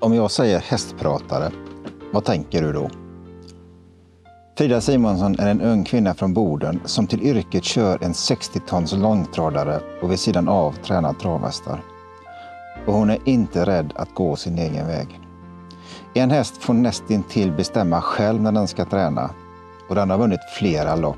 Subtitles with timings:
[0.00, 1.50] Om jag säger hästpratare,
[2.12, 2.90] vad tänker du då?
[4.58, 8.92] Frida Simonsson är en ung kvinna från Boden som till yrket kör en 60 tons
[8.92, 11.82] långtradare och vid sidan av tränar travhästar.
[12.86, 15.20] Och hon är inte rädd att gå sin egen väg.
[16.14, 19.30] En häst får nästintill bestämma själv när den ska träna
[19.88, 21.16] och den har vunnit flera lopp.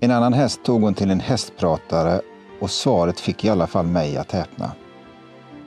[0.00, 2.20] En annan häst tog hon till en hästpratare
[2.60, 4.72] och svaret fick i alla fall mig att häpna.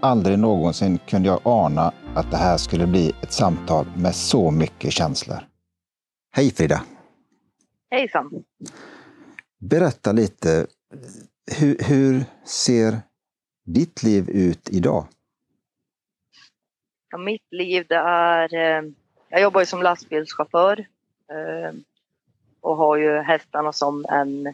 [0.06, 4.94] Aldrig någonsin kunde jag ana att det här skulle bli ett samtal med så mycket
[4.94, 5.38] känslor.
[6.32, 6.84] Hej Frida!
[7.92, 8.44] Hejsan!
[9.60, 10.68] Berätta lite,
[11.60, 12.98] hur, hur ser
[13.66, 15.08] ditt liv ut idag?
[17.12, 18.56] Ja, mitt liv det är...
[18.56, 18.84] Eh,
[19.30, 20.80] jag jobbar ju som lastbilschaufför
[21.30, 21.76] eh,
[22.62, 24.54] och har ju hästarna som en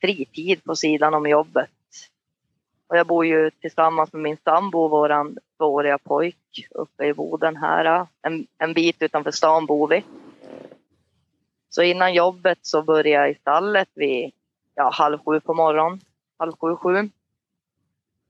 [0.00, 1.70] fritid på sidan om jobbet.
[2.90, 8.06] Och jag bor ju tillsammans med min sambo, vår tvååriga pojk, uppe i Boden här.
[8.22, 10.04] En, en bit utanför stan bor vi.
[11.68, 14.32] Så innan jobbet så börjar jag i stallet vid
[14.74, 16.00] ja, halv sju på morgonen.
[16.38, 17.10] Halv sju, sju.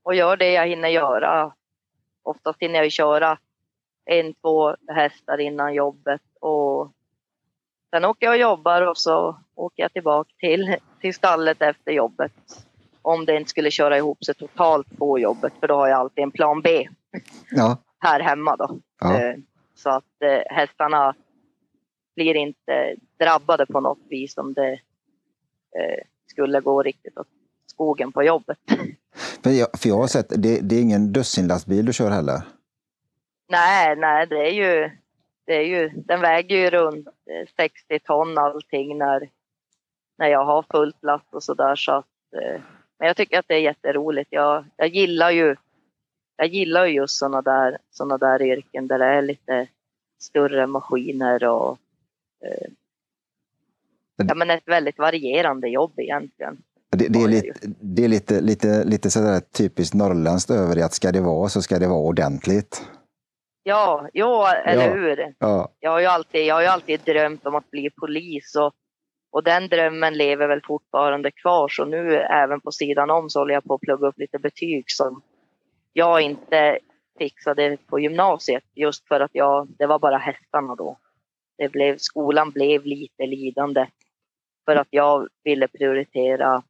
[0.03, 1.53] Och gör det jag hinner göra.
[2.23, 3.37] Oftast hinner jag köra
[4.05, 6.91] en, två hästar innan jobbet och
[7.89, 12.31] sen åker jag och jobbar och så åker jag tillbaka till, till stallet efter jobbet.
[13.01, 16.23] Om det inte skulle köra ihop sig totalt på jobbet för då har jag alltid
[16.23, 16.87] en plan B.
[17.51, 17.77] Ja.
[17.99, 18.79] Här hemma då.
[18.99, 19.21] Ja.
[19.21, 19.35] Eh,
[19.75, 21.15] Så att eh, hästarna
[22.15, 24.71] blir inte drabbade på något vis om det
[25.79, 27.27] eh, skulle gå riktigt åt
[27.65, 28.57] skogen på jobbet.
[29.43, 32.41] För jag, för jag har sett, det, det är ingen dussinlastbil du kör heller?
[33.49, 34.91] Nej, nej, det är ju,
[35.45, 39.29] det är ju, den väger ju runt eh, 60 ton allting när,
[40.17, 42.05] när jag har fullt last och sådär så att,
[43.01, 44.27] men jag tycker att det är jätteroligt.
[44.31, 45.55] Jag, jag gillar ju,
[46.37, 49.67] jag gillar ju just sådana där, såna där yrken där det är lite
[50.21, 51.77] större maskiner och
[52.45, 52.67] eh,
[54.27, 56.57] ja, men ett väldigt varierande jobb egentligen.
[56.97, 60.93] Det, det är, lite, det är lite, lite, lite sådär typiskt norrländskt över det att
[60.93, 62.85] ska det vara så ska det vara ordentligt.
[63.63, 64.93] Ja, ja, eller Ja.
[64.93, 65.35] hur?
[65.39, 68.73] Ja, Jag har ju alltid, jag har ju alltid drömt om att bli polis och,
[69.31, 71.67] och den drömmen lever väl fortfarande kvar.
[71.67, 74.83] Så nu även på sidan om så håller jag på att plugga upp lite betyg
[74.87, 75.21] som
[75.93, 76.79] jag inte
[77.17, 80.97] fixade på gymnasiet just för att jag, det var bara hästarna då.
[81.57, 83.87] Det blev, skolan blev lite lidande
[84.65, 86.63] för att jag ville prioritera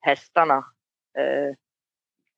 [0.00, 0.56] hästarna.
[1.18, 1.56] Eh,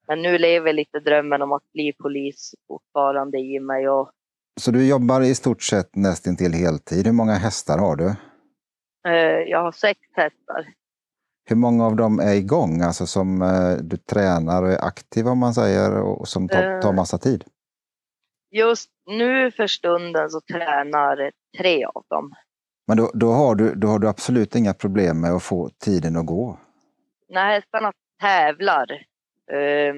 [0.07, 4.11] men nu lever lite drömmen om att bli polis fortfarande i mig och
[4.61, 7.07] så du jobbar i stort sett nästintill heltid.
[7.07, 8.15] Hur många hästar har du?
[9.09, 9.13] Eh,
[9.49, 10.67] jag har sex hästar.
[11.45, 15.39] Hur många av dem är igång, alltså som eh, du tränar och är aktiv om
[15.39, 16.81] man säger och som tar, Eh.
[16.81, 17.45] tar massa tid?
[18.51, 22.35] Just nu för stunden så tränar tre av dem.
[22.87, 26.17] Men då, då, har du, då har du absolut inga problem med att få tiden
[26.17, 26.59] att gå.
[27.29, 28.93] När hästarna tävlar
[29.53, 29.95] eh,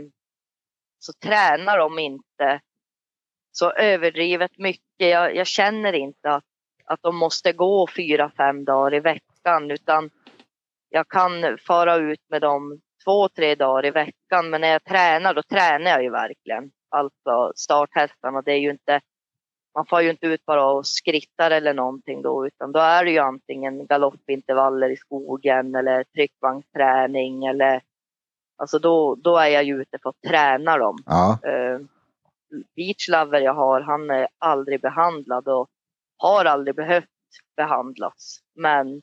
[0.99, 2.61] så tränar de inte
[3.53, 4.83] så överdrivet mycket.
[4.97, 6.45] Jag, jag känner inte att,
[6.93, 10.11] att de måste gå fyra, fem dagar i veckan utan
[10.89, 14.51] jag kan fara ut med dem två, tre dagar i veckan.
[14.51, 16.71] Men när jag tränar, då tränar jag ju verkligen.
[16.89, 19.01] Alltså starthästarna, det är ju inte
[19.75, 23.11] man får ju inte ut bara och skrittar eller någonting då utan då är det
[23.11, 27.83] ju antingen galoppintervaller i skogen eller tryckvagnsträning eller
[28.57, 30.99] alltså då, då är jag ju ute för att träna dem.
[31.07, 31.87] Ja, Uh,
[32.77, 35.69] Beach Lover jag har, han är aldrig behandlad och
[36.23, 37.09] har aldrig behövt
[37.57, 38.41] behandlas.
[38.55, 39.03] Men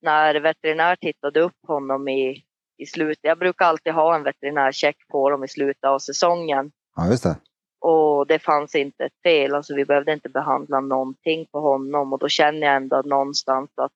[0.00, 2.44] när veterinär tittade upp honom i,
[2.76, 6.72] i slutet, jag brukar alltid ha en veterinärcheck på dem i slutet av säsongen.
[6.96, 7.36] ja just det.
[7.80, 12.18] Och det fanns inte ett fel, alltså vi behövde inte behandla någonting på honom och
[12.18, 13.92] då känner jag ändå någonstans att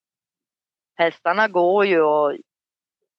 [0.94, 2.36] hästarna går ju och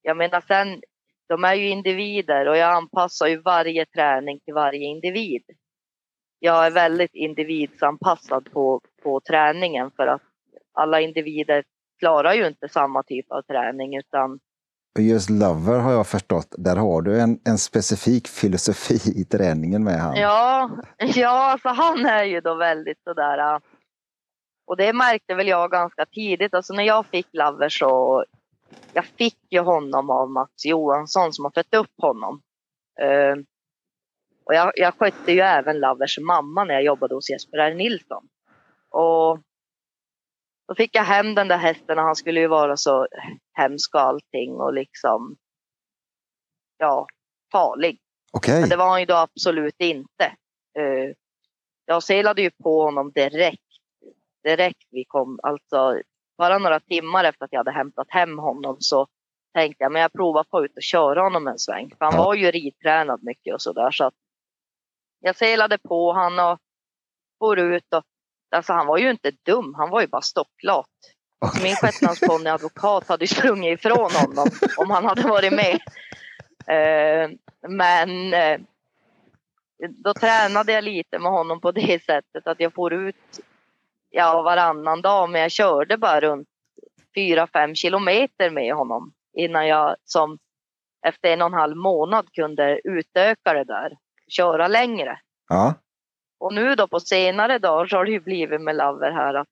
[0.02, 0.82] jag menar sen,
[1.28, 5.44] de är ju individer och jag anpassar ju varje träning till varje individ.
[6.40, 10.22] Jag är väldigt individsanpassad på, på träningen för att
[10.74, 11.64] alla individer
[12.00, 14.40] klarar ju inte samma typ av träning utan
[15.00, 20.00] just Lover har jag förstått, där har du en, en specifik filosofi i träningen med
[20.00, 20.16] han.
[20.16, 23.54] Ja, ja alltså han är ju då väldigt sådär.
[23.54, 23.60] äh,
[24.68, 26.54] Och det märkte väl jag ganska tidigt.
[26.54, 28.24] Alltså när jag fick Lover så
[28.94, 32.42] jag fick ju honom av Mats Johansson som har fött upp honom.
[34.48, 37.74] Och jag, jag skötte ju även Lovers mamma när jag jobbade hos Jesper R.
[37.74, 38.28] Nilsson.
[38.90, 39.40] Och
[40.68, 43.08] då fick jag hem den där hästen och han skulle ju vara så
[43.54, 45.36] hemsk och allting och liksom
[46.78, 47.08] ja,
[47.52, 48.00] farlig.
[48.32, 50.26] Okej, Men det var han ju då absolut inte.
[50.80, 51.16] Eh,
[51.86, 53.62] jag selade ju på honom direkt.
[54.44, 56.02] Direkt vi kom, alltså
[56.38, 59.08] bara några timmar efter att jag hade hämtat hem honom så
[59.54, 61.90] tänkte jag, men jag provar på ut och köra honom en sväng.
[61.98, 62.24] För han Ja.
[62.24, 63.92] var ju ridtränad mycket och sådär.
[63.92, 64.14] Så att
[65.20, 66.60] jag selade på honom och
[67.40, 67.94] for ut.
[67.94, 68.04] Och,
[68.56, 70.90] alltså han var ju inte dum, han var ju bara stocklat.
[71.56, 74.48] Så min shetlandsponnyadvokat hade sprungit ifrån honom
[74.78, 75.80] om han hade varit med.
[76.68, 77.30] Eh,
[77.70, 78.60] men eh,
[79.90, 83.40] då tränade jag lite med honom på det sättet att jag får ut
[84.10, 86.48] ja, varannan dag men jag körde bara runt
[87.16, 90.38] 4-5 kilometer med honom innan jag som
[91.08, 93.98] efter en och en halv månad kunde utöka det där,
[94.28, 95.20] köra längre.
[95.50, 95.74] Ja.
[96.40, 99.48] Och nu då på senare dagar så har det ju blivit med Lover här att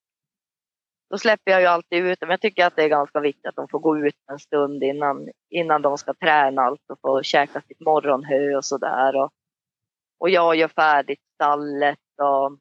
[1.09, 2.29] då släpper jag ju alltid ut dem.
[2.29, 5.29] Jag tycker att det är ganska viktigt att de får gå ut en stund innan,
[5.49, 9.15] innan de ska träna allt och få käka sitt morgonhö och sådär.
[9.15, 9.31] Och,
[10.19, 12.57] och jag gör färdigt stallet och,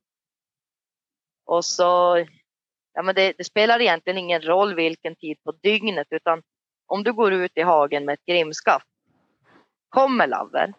[1.47, 2.25] och så,
[2.95, 6.43] ja men det, det spelar egentligen ingen roll vilken tid på dygnet utan
[6.87, 8.87] om du går ut i hagen med ett grimskaft,
[9.89, 10.75] kommer Lover,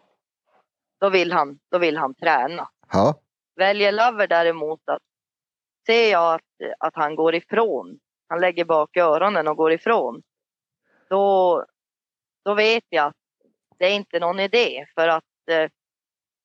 [1.00, 2.68] då vill han, då vill han träna.
[2.92, 3.14] Ja.
[3.56, 5.02] Väljer Lover däremot att
[5.86, 7.98] ser jag att, att han går ifrån,
[8.28, 10.22] han lägger bak öronen och går ifrån,
[11.08, 11.64] då,
[12.44, 13.16] då vet jag att
[13.78, 14.86] det är inte någon idé.
[14.94, 15.70] För att eh,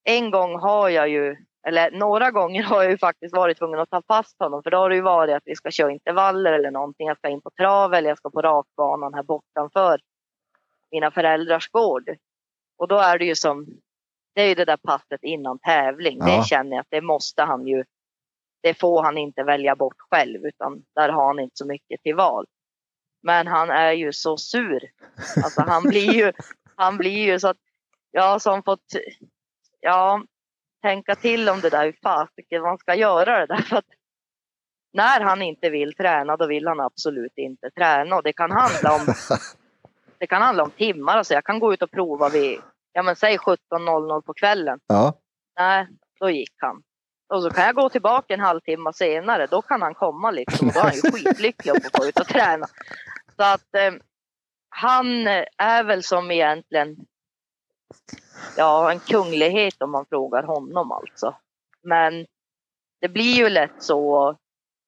[0.03, 1.36] en gång har jag ju,
[1.68, 4.63] eller några gånger har jag ju faktiskt varit tvungen att ta fast honom.
[4.63, 7.07] För då har det ju varit att vi ska köra intervaller eller någonting.
[7.07, 10.00] Jag ska in på trav eller jag ska på rakbanan här bortanför
[10.92, 12.09] mina föräldrars gård.
[12.77, 13.65] Och då är det ju som,
[14.33, 16.17] det är ju det där passet innan tävling.
[16.19, 16.25] Ja.
[16.25, 17.83] Det känner jag att det måste han ju,
[18.63, 22.15] det får han inte välja bort själv utan där har han inte så mycket till
[22.15, 22.45] val.
[23.23, 24.89] Men han är ju så sur.
[25.43, 26.33] Alltså han blir ju,
[26.75, 27.57] han blir ju så att
[28.11, 28.85] jag har som fått,
[29.79, 30.23] ja,
[30.81, 33.61] tänka till om det där hur fasiken man ska göra det där.
[33.61, 33.85] För att
[34.93, 38.95] när han inte vill träna då vill han absolut inte träna och det kan handla
[38.95, 39.13] om
[40.17, 41.17] det kan handla om timmar.
[41.17, 42.59] Alltså jag kan gå ut och prova vid,
[42.93, 44.79] ja men säg 17.00 på kvällen.
[44.88, 45.13] Ja.
[45.59, 45.88] Nej,
[46.19, 46.83] då gick han.
[47.33, 49.47] Och så kan jag gå tillbaka en halvtimme senare.
[49.47, 50.67] Då kan han komma liksom.
[50.67, 52.67] Då är han ju skitlycklig att få gå ut och träna.
[53.35, 53.93] Så att eh,
[54.69, 55.27] han
[55.57, 56.97] är väl som egentligen
[58.57, 61.35] ja, en kunglighet om man frågar honom alltså.
[61.83, 62.25] Men
[63.01, 64.35] det blir ju lätt så.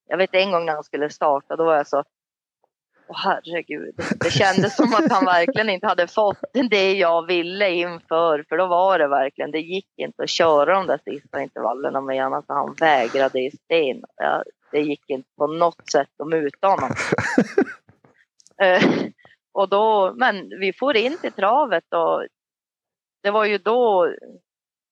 [0.07, 2.03] Jag vet en gång när han skulle starta, då var jag så
[3.13, 3.95] Åh herregud.
[4.19, 6.37] Det kändes som att han verkligen inte hade fått
[6.69, 8.45] det jag ville inför.
[8.49, 12.23] För då var det verkligen, det gick inte att köra de där sista intervallerna med
[12.23, 12.33] honom.
[12.33, 14.03] Alltså han vägrade i sten.
[14.71, 16.89] Det gick inte på något sätt att muta honom.
[18.61, 18.83] Eh,
[19.51, 22.25] och då, men vi får in till travet och
[23.23, 24.13] det var ju då,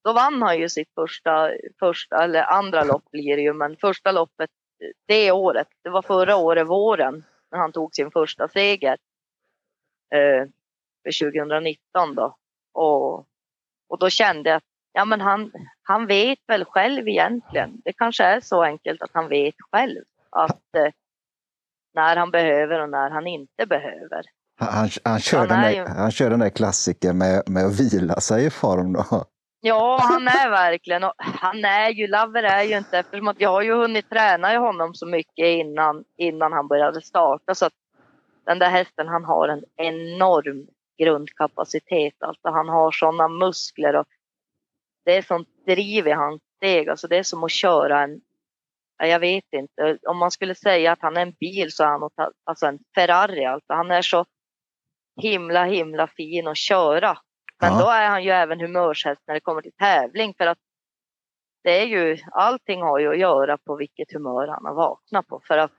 [0.03, 4.11] då vann han ju sitt första, första eller andra lopp blir det ju, men första
[4.11, 4.49] loppet
[5.07, 8.97] det året, det var förra året våren när han tog sin första seger.
[10.15, 10.47] Eh,
[11.03, 12.35] för 2019 då.
[12.73, 13.19] Och,
[13.89, 14.63] och då kände jag att
[14.93, 15.51] ja, men han,
[15.83, 17.81] han vet väl själv egentligen.
[17.85, 20.91] Det kanske är så enkelt att han vet själv att eh,
[21.93, 24.23] när han behöver och när han inte behöver.
[24.59, 27.65] Han, han, kör Han den är där, ju- han kör den där klassiken med, med
[27.65, 28.93] att vila sig i form.
[28.93, 29.25] Då.
[29.63, 31.03] Ja, han är verkligen.
[31.03, 34.53] Och han är ju, Lover är ju inte, eftersom att jag har ju hunnit träna
[34.53, 37.55] i honom så mycket innan, innan han började starta.
[37.55, 37.73] Så att
[38.45, 42.23] den där hästen, han har en enorm grundkapacitet.
[42.23, 44.07] Alltså han har sådana muskler och
[45.05, 46.89] det är sånt driv i hans steg.
[46.89, 48.21] Alltså det är som att köra en,
[48.97, 52.09] jag vet inte, om man skulle säga att han är en bil så är han
[52.43, 53.45] alltså en Ferrari.
[53.45, 54.25] Alltså han är så
[55.21, 57.17] himla, himla fin att köra.
[57.61, 57.79] Men Ja.
[57.79, 60.57] då är han ju även humörshäst när det kommer till tävling för att
[61.63, 65.41] det är ju, allting har ju att göra på vilket humör han har vaknat på.
[65.47, 65.71] För att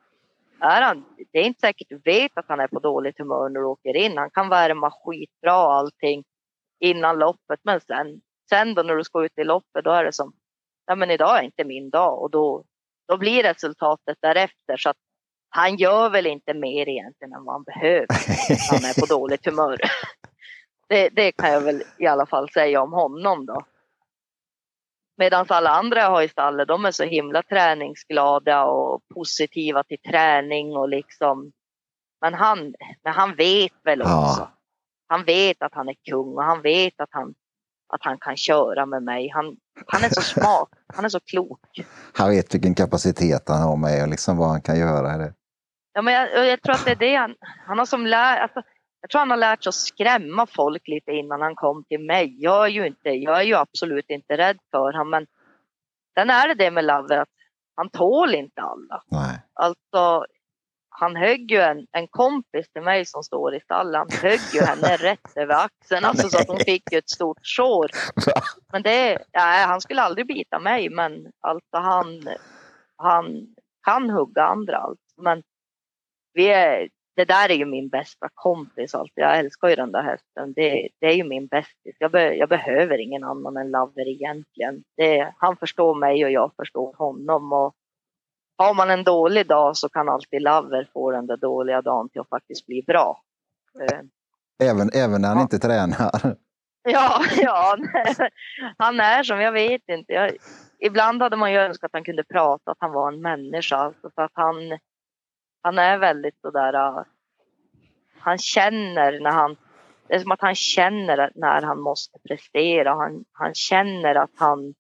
[0.61, 3.61] är han, det är inte säkert du vet att han är på dåligt humör när
[3.61, 4.19] du åker in.
[4.19, 6.25] Han kan värma skitbra allting
[6.81, 7.61] innan loppet.
[7.63, 10.33] Men sen, sen då när du ska ut i loppet då är det som,
[10.87, 12.65] ja men idag är inte min dag och då,
[13.09, 14.77] då blir resultatet därefter.
[14.77, 14.97] Så att
[15.49, 18.07] han gör väl inte mer egentligen än vad han behöver
[18.49, 19.79] när han är på dåligt humör.
[20.93, 23.63] Det, det kan jag väl i alla fall säga om honom då.
[25.17, 29.99] Medan alla andra jag har i stallet, de är så himla träningsglada och positiva till
[30.11, 31.53] träning och liksom.
[32.21, 34.31] Men han, men han vet väl Ja.
[34.31, 34.49] också.
[35.09, 37.35] Han vet att han är kung och han vet att han,
[37.95, 39.29] att han kan köra med mig.
[39.29, 39.57] Han,
[39.87, 41.61] han är så smart, han är så klok.
[42.15, 45.33] Han vet vilken kapacitet han har med och liksom vad han kan göra.
[45.93, 47.35] Ja, men jag, jag tror att det är det han,
[47.67, 48.63] han har som lär, alltså,
[49.03, 52.37] jag tror han har lärt sig att skrämma folk lite innan han kom till mig.
[52.39, 55.27] Jag är ju inte, jag är ju absolut inte rädd för honom, men
[56.15, 57.29] sen är det det med Laver att
[57.77, 59.03] han tål inte alla.
[59.11, 59.41] Nej.
[59.55, 60.27] Alltså,
[60.89, 63.99] han högg ju en, en kompis till mig som står i stallet.
[63.99, 67.91] Han högg ju henne rätt över axeln, alltså så att hon fick ett stort sår.
[68.73, 72.29] Men det, nej, han skulle aldrig bita mig, men alltså han,
[72.97, 73.47] han
[73.83, 74.77] kan hugga andra.
[74.77, 75.23] Alltså.
[75.23, 75.43] Men
[76.33, 76.89] vi är,
[77.25, 78.95] det där är ju min bästa kompis.
[78.95, 79.13] Alltså.
[79.21, 80.53] Jag älskar ju den där hästen.
[80.53, 81.97] Det, det är ju min bästis.
[81.99, 84.85] Jag, be, jag behöver ingen annan än Laver egentligen.
[84.97, 87.53] Det, han förstår mig och jag förstår honom.
[87.53, 87.75] Och
[88.59, 92.21] har man en dålig dag så kan alltid Laver få den där dåliga dagen till
[92.21, 93.23] att faktiskt bli bra.
[93.81, 93.99] Eh,
[94.71, 95.43] Även, även när han Ja.
[95.43, 96.37] inte tränar.
[96.85, 97.77] Ja, ja.
[98.79, 100.13] Han är som, jag vet inte.
[100.13, 100.31] Jag,
[100.79, 103.77] ibland hade man ju önskat att han kunde prata, att han var en människa.
[103.77, 104.55] Alltså för att han,
[105.63, 106.73] han är väldigt sådär...
[106.75, 107.05] Äh,
[108.19, 109.57] han känner när han...
[110.07, 112.95] Det är som att han känner när han måste prestera.
[112.95, 114.75] Han, han känner att han...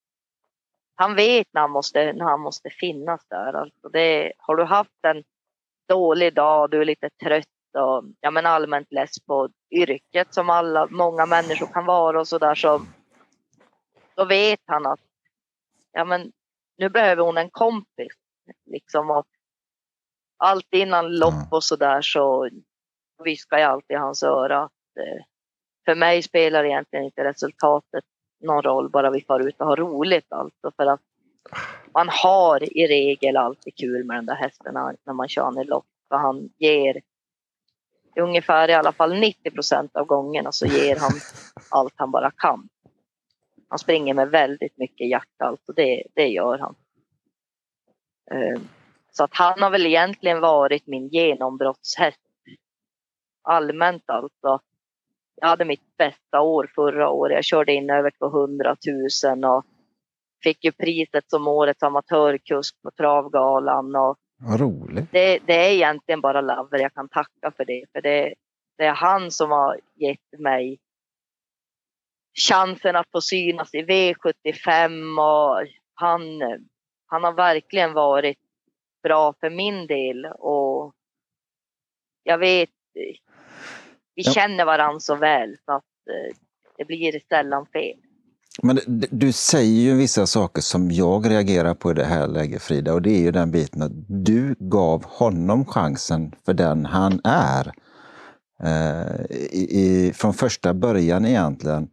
[0.94, 3.52] Han vet när han måste, när han måste finnas där.
[3.52, 5.24] Alltså det, har du haft en
[5.88, 7.46] dålig dag, du är lite trött
[7.78, 12.54] och ja, men allmänt less på yrket som alla, många människor kan vara och sådär
[12.54, 12.82] så
[14.14, 15.00] då vet han att
[15.92, 16.32] ja, men
[16.78, 18.12] nu behöver hon en kompis.
[18.66, 19.26] Liksom, och
[20.42, 22.48] allt innan lopp och sådär så
[23.24, 25.24] viskar jag alltid i hans öra att eh,
[25.84, 28.04] för mig spelar egentligen inte resultatet
[28.40, 31.00] någon roll, bara vi får ut och har roligt alltså för att
[31.94, 35.86] man har i regel alltid kul med den där hästen när- man kör i lopp.
[36.08, 37.00] För han ger
[38.20, 41.12] ungefär i alla fall 90 procent av gångerna så ger han
[41.70, 42.68] allt han bara kan.
[43.68, 46.74] Han springer med väldigt mycket hjärta alltså det, det gör han.
[49.12, 52.20] Så att han har väl egentligen varit min genombrottshäst.
[53.42, 54.60] Allmänt alltså.
[55.34, 57.34] Jag hade mitt bästa år förra året.
[57.34, 58.76] Jag körde in över 200
[59.42, 59.64] 000 och
[60.42, 63.96] fick ju priset som årets amatörkusk på Travgalan.
[63.96, 65.12] Och Vad roligt.
[65.12, 67.84] det, det är egentligen bara Laver jag kan tacka för det.
[67.92, 68.34] För det,
[68.78, 70.78] det är han som har gett mig
[72.48, 76.22] chansen att få synas i V75 och han,
[77.06, 78.38] han har verkligen varit
[79.02, 80.92] bra för min del och
[82.22, 82.70] jag vet,
[84.14, 84.32] vi Ja.
[84.32, 86.36] känner varandra så väl så att eh,
[86.76, 87.96] det blir sällan fel.
[88.62, 88.78] Men
[89.10, 93.02] du säger ju vissa saker som jag reagerar på i det här läget Frida och
[93.02, 97.72] det är ju den biten att du gav honom chansen för den han är.
[98.62, 101.88] Eh, i, i, från första början egentligen.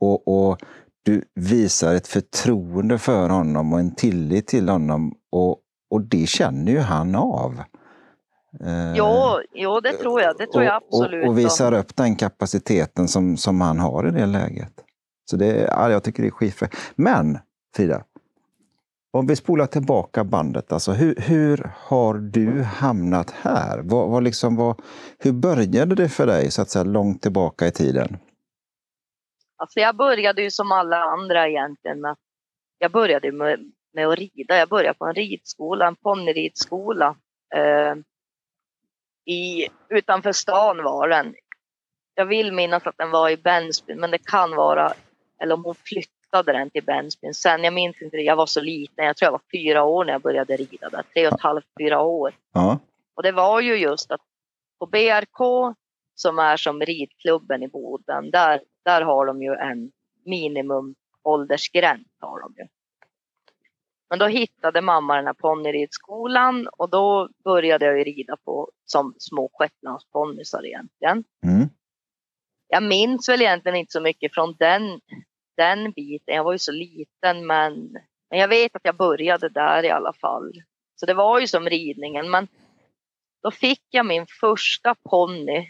[0.00, 0.58] Och, och
[1.02, 5.58] du visar ett förtroende för honom och en tillit till honom och,
[5.90, 7.62] och det känner ju han av.
[8.60, 10.36] Eh, Jo, jo, det tror jag.
[10.38, 11.24] Det tror jag absolut.
[11.24, 14.72] Och, och visar upp den kapaciteten som, som han har i det läget.
[15.30, 16.76] Så det, ja, jag tycker det är skitfräckt.
[16.94, 17.38] Men
[17.76, 18.04] Frida,
[19.12, 23.80] om vi spolar tillbaka bandet, alltså hur, hur har du hamnat här?
[23.84, 24.80] Vad, vad liksom, vad,
[25.18, 28.16] hur började det för dig så att säga långt tillbaka i tiden?
[29.56, 31.98] Alltså jag började ju som alla andra egentligen
[32.78, 33.58] jag började med,
[33.92, 34.56] med att rida.
[34.56, 37.16] Jag började på en ridskola, en ponnyridskola.
[37.54, 37.94] Eh,
[39.24, 41.34] i, utanför stan var den.
[42.14, 44.92] Jag vill minnas att den var i Bensbyn, men det kan vara,
[45.42, 47.64] eller om hon flyttade den till Bensbyn sen.
[47.64, 49.04] Jag minns inte, det, jag var så liten.
[49.04, 51.02] Jag tror jag var fyra år när jag började rida där.
[51.02, 52.32] Tre och ett halvt, fyra år.
[52.52, 52.78] Ja,
[53.14, 54.20] Och det var ju just att
[54.78, 55.74] på BRK
[56.14, 59.90] som är som ridklubben i Boden, där, där har de ju en
[60.24, 62.06] minimum åldersgräns.
[62.20, 62.66] Har de ju.
[64.10, 69.50] Men då hittade mamma den här ponnyridskolan och då började jag rida på som små
[69.52, 71.24] shetlandsponnysar egentligen.
[71.46, 71.68] mm.
[72.72, 75.00] Jag minns väl egentligen inte så mycket från den,
[75.56, 76.34] den biten.
[76.34, 77.92] Jag var ju så liten men,
[78.30, 80.52] men jag vet att jag började där i alla fall.
[80.94, 82.48] Så det var ju som ridningen men
[83.42, 85.68] då fick jag min första ponny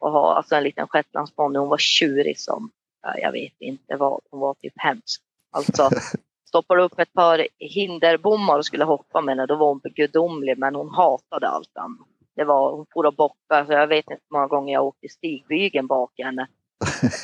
[0.00, 1.58] att ha, alltså en liten shetlandsponny.
[1.58, 2.70] Hon var tjurig som,
[3.02, 5.22] ja, jag vet inte vad, hon var typ hemsk.
[5.50, 5.90] Alltså
[6.48, 10.74] stoppade upp ett par hinderbommar och skulle hoppa med henne, då var hon gudomlig men
[10.74, 12.08] hon hatade allt annat.
[12.36, 15.08] Det var, hon for och bockade, så jag vet inte hur många gånger jag åkte
[15.08, 16.48] stigbygeln bak henne.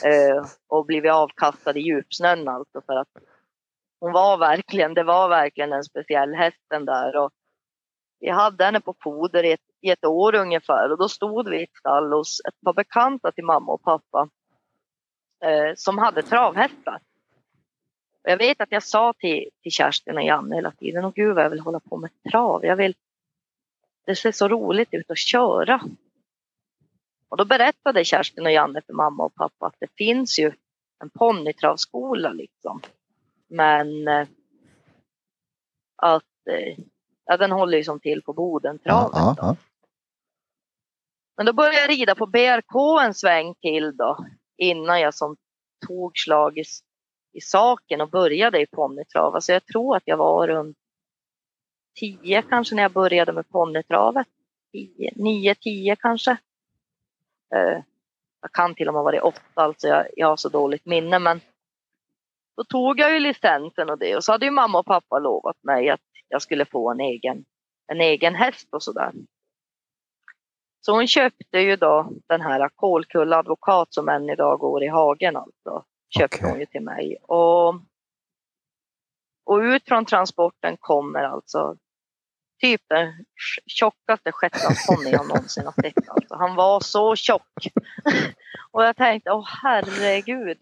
[0.05, 3.09] Eh, och blivit avkastad i djupsnön alltså för att
[4.01, 7.17] hon var verkligen, det var verkligen en speciell hästen där.
[7.17, 7.31] Och
[8.21, 11.61] vi hade henne på foder i ett, i ett år ungefär och då stod vi
[11.61, 14.29] i ett stall hos ett par bekanta till mamma och pappa
[15.45, 16.99] eh, som hade travhästar.
[18.27, 21.45] Jag vet att jag sa till, till Kerstin och Janne hela tiden, och gud vad
[21.45, 22.65] jag vill hålla på med trav.
[22.65, 22.95] Jag vill,
[24.07, 25.81] det ser så roligt ut att köra.
[27.29, 30.53] Och då berättade Kerstin och Janne för mamma och pappa att det finns ju
[31.03, 32.81] en ponnytravskola liksom.
[33.49, 34.29] Men eh,
[35.97, 36.85] att eh,
[37.25, 39.13] ja, den håller ju som till på Bodentravet.
[39.17, 39.57] Ja, ja,
[41.37, 44.27] Men då började jag rida på BRK en sväng till då.
[44.57, 45.37] Innan jag som
[45.87, 46.65] tog slag i,
[47.35, 49.35] i saken och började i ponnytrav.
[49.35, 50.77] Alltså jag tror att jag var runt
[52.01, 54.27] 10 kanske när jag började med ponnytravet.
[55.17, 56.31] 9-10 kanske.
[57.55, 57.83] Eh,
[58.41, 61.19] jag kan till och med ha varit 8, alltså jag, jag har så dåligt minne.
[61.19, 61.41] Men
[62.57, 65.57] då tog jag ju licensen och det och så hade ju mamma och pappa lovat
[65.63, 67.45] mig att jag skulle få en egen,
[67.87, 69.13] en egen häst och sådär.
[70.81, 75.37] Så hon köpte ju då den här Kolkulla advokat som än idag går i hagen
[75.37, 75.85] alltså.
[76.19, 77.17] Köpte hon ju till mig.
[77.23, 77.75] Och,
[79.45, 81.77] och ut från transporten kommer alltså
[82.61, 83.25] typ den
[83.67, 86.09] tjockaste shetlandsponny jag någonsin har sett.
[86.09, 86.35] Alltså.
[86.35, 87.69] Han var så tjock.
[88.71, 90.59] och jag tänkte, åh herregud.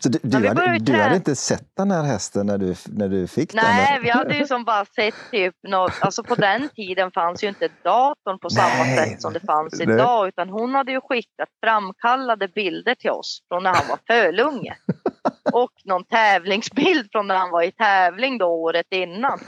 [0.00, 3.26] Så du, du, hade, du hade inte sett den här hästen när du, när du
[3.26, 4.02] fick Nej, den?
[4.02, 7.68] vi hade ju som bara sett typ något, alltså på den tiden fanns ju inte
[7.82, 8.96] datorn på samma Nej.
[8.96, 9.94] sätt som det fanns Nej.
[9.94, 14.76] idag utan hon hade ju skickat framkallade bilder till oss från när han var fölunge.
[15.52, 19.38] Och någon tävlingsbild från när han var i tävling då året innan.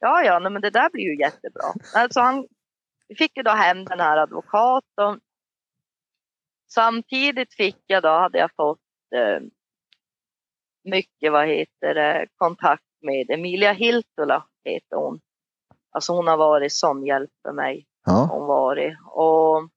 [0.00, 1.64] Ja, ja, nej, men det där blir ju jättebra.
[1.94, 2.46] Alltså han,
[3.08, 5.20] vi fick ju då hem den här advokaten.
[6.72, 8.78] Samtidigt fick jag då, hade jag fått
[10.84, 15.20] mycket, vad heter det, kontakt med Emilia Hiltula, heter hon.
[15.90, 17.86] Alltså hon har varit som hjälp för mig.
[18.06, 18.96] Ja, Hon varit.
[19.06, 19.68] Och,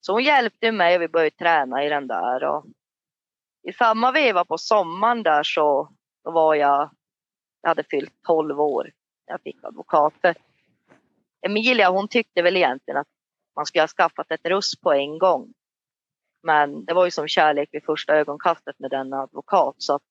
[0.00, 2.44] så hon hjälpte mig och vi började träna i den där.
[2.44, 2.64] Och
[3.62, 5.88] I samma veva på sommaren där så
[6.24, 6.90] då var jag,
[7.62, 8.90] jag hade fyllt 12 år.
[9.26, 10.14] Jag fick advokat.
[10.20, 10.34] För
[11.46, 13.08] Emilia hon tyckte väl egentligen att
[13.56, 15.52] man skulle ha skaffat ett russ på en gång.
[16.42, 19.74] Men det var ju som kärlek vid första ögonkastet med denna advokat.
[19.78, 20.02] Så att,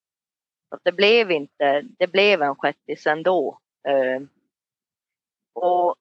[0.70, 3.60] att det blev inte, det blev en shettis ändå.
[3.88, 4.22] Eh,
[5.54, 5.96] och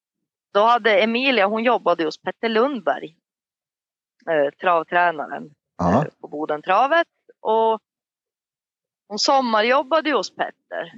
[0.53, 3.17] då hade Emilia, hon jobbade hos Petter Lundberg,
[4.31, 7.09] eh, travtränaren eh, på Bodentravet.
[7.41, 7.81] Och
[9.09, 10.93] hon sommarjobbade hos Petter.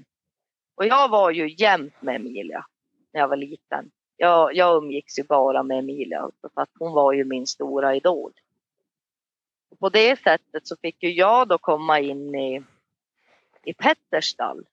[0.75, 2.67] Och jag var ju jämt med Emilia
[3.13, 3.91] när jag var liten.
[4.17, 8.33] Jag, jag umgicks ju bara med Emilia för att hon var ju min stora idol.
[9.71, 12.63] Och på det sättet så fick ju jag då komma in i,
[13.65, 14.67] i Petters stall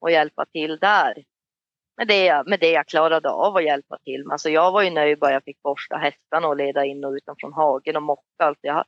[0.00, 1.24] och hjälpa till där.
[1.96, 4.32] Med det, jag- med det jag klarade av att hjälpa till med.
[4.32, 7.52] Alltså jag var ju nöjd bara jag fick borsta hästarna och leda in och från
[7.52, 8.58] hagen och mocka allt.
[8.60, 8.84] Jag,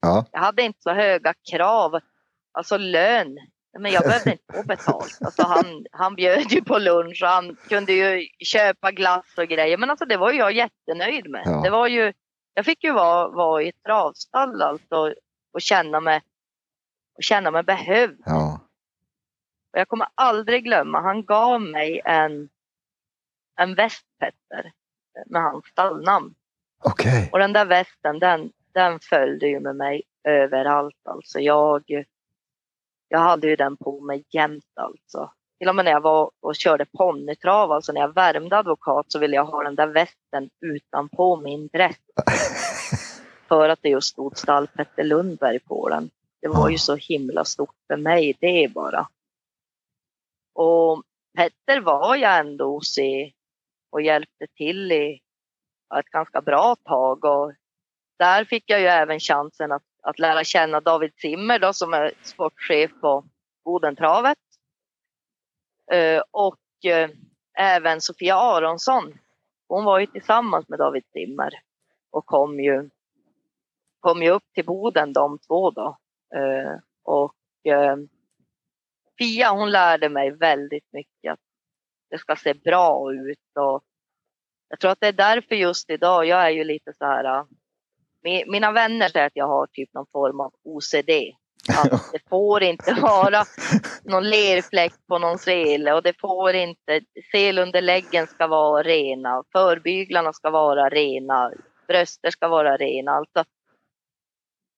[0.00, 0.26] ja.
[0.32, 2.00] jag hade inte så höga krav.
[2.52, 3.38] Alltså lön.
[3.78, 5.18] Men jag behövde inte få betalt.
[5.20, 9.76] Alltså han, han bjöd ju på lunch och han kunde ju köpa glass och grejer.
[9.76, 11.42] Men alltså det var ju jag jättenöjd med.
[11.44, 11.60] Ja.
[11.64, 12.12] Det var ju,
[12.58, 15.14] jag fick ju vara, vara i ett travstall alltså
[15.52, 16.22] och känna mig,
[17.16, 18.22] och känna mig behövd.
[18.24, 18.60] ja.
[19.72, 22.48] Och jag kommer aldrig glömma, han gav mig en,
[23.56, 24.72] en väst Petter
[25.26, 26.34] med hans stallnamn.
[26.84, 27.28] Okej.
[27.32, 31.00] Och den där västen, den, den följde ju med mig överallt.
[31.04, 32.04] Alltså jag,
[33.08, 35.32] jag hade ju den på mig jämt alltså.
[35.58, 39.18] Till och med när jag var och körde ponnytrav, alltså när jag värmde advokat så
[39.18, 42.02] ville jag ha den där västen utanpå min dräkt.
[43.48, 46.10] För att det just stod stall Petter Lundberg på den.
[46.40, 49.08] Det var ju så himla stort för mig det bara.
[50.54, 51.02] Och
[51.36, 52.98] Petter var jag ändå hos
[53.90, 55.20] och hjälpte till i
[55.98, 57.24] ett ganska bra tag.
[57.24, 57.52] Och
[58.18, 62.12] där fick jag ju även chansen att, att lära känna David Zimmer då, som är
[62.22, 63.24] sportchef på
[63.64, 64.38] Bodentravet.
[65.92, 67.10] Eh, och eh,
[67.58, 69.18] även Sofia Aronsson.
[69.68, 71.50] Hon var ju tillsammans med David Zimmer
[72.10, 72.90] och kom ju,
[74.00, 75.96] kom ju upp till Boden de två då.
[76.36, 77.34] Eh, och
[79.18, 81.40] Fia hon lärde mig väldigt mycket att
[82.10, 83.82] det ska se bra ut och
[84.68, 87.46] jag tror att det är därför just idag, jag är ju lite så här,
[88.22, 91.10] mina vänner säger att jag har typ någon form av OCD.
[91.68, 93.44] Att det får inte vara
[94.04, 97.00] någon lerfläck på någon sele och det får inte,
[97.32, 101.52] selunderläggen ska vara rena, förbyglarna ska vara rena,
[101.86, 103.12] bröster ska vara rena.
[103.12, 103.44] Alltså,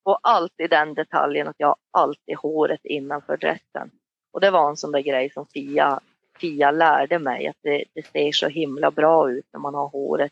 [0.03, 3.91] och alltid den detaljen att jag har alltid håret innanför dressen.
[4.33, 5.99] Och det var en sån där grej som Fia,
[6.39, 10.31] Fia lärde mig, att det, det ser så himla bra ut när man har håret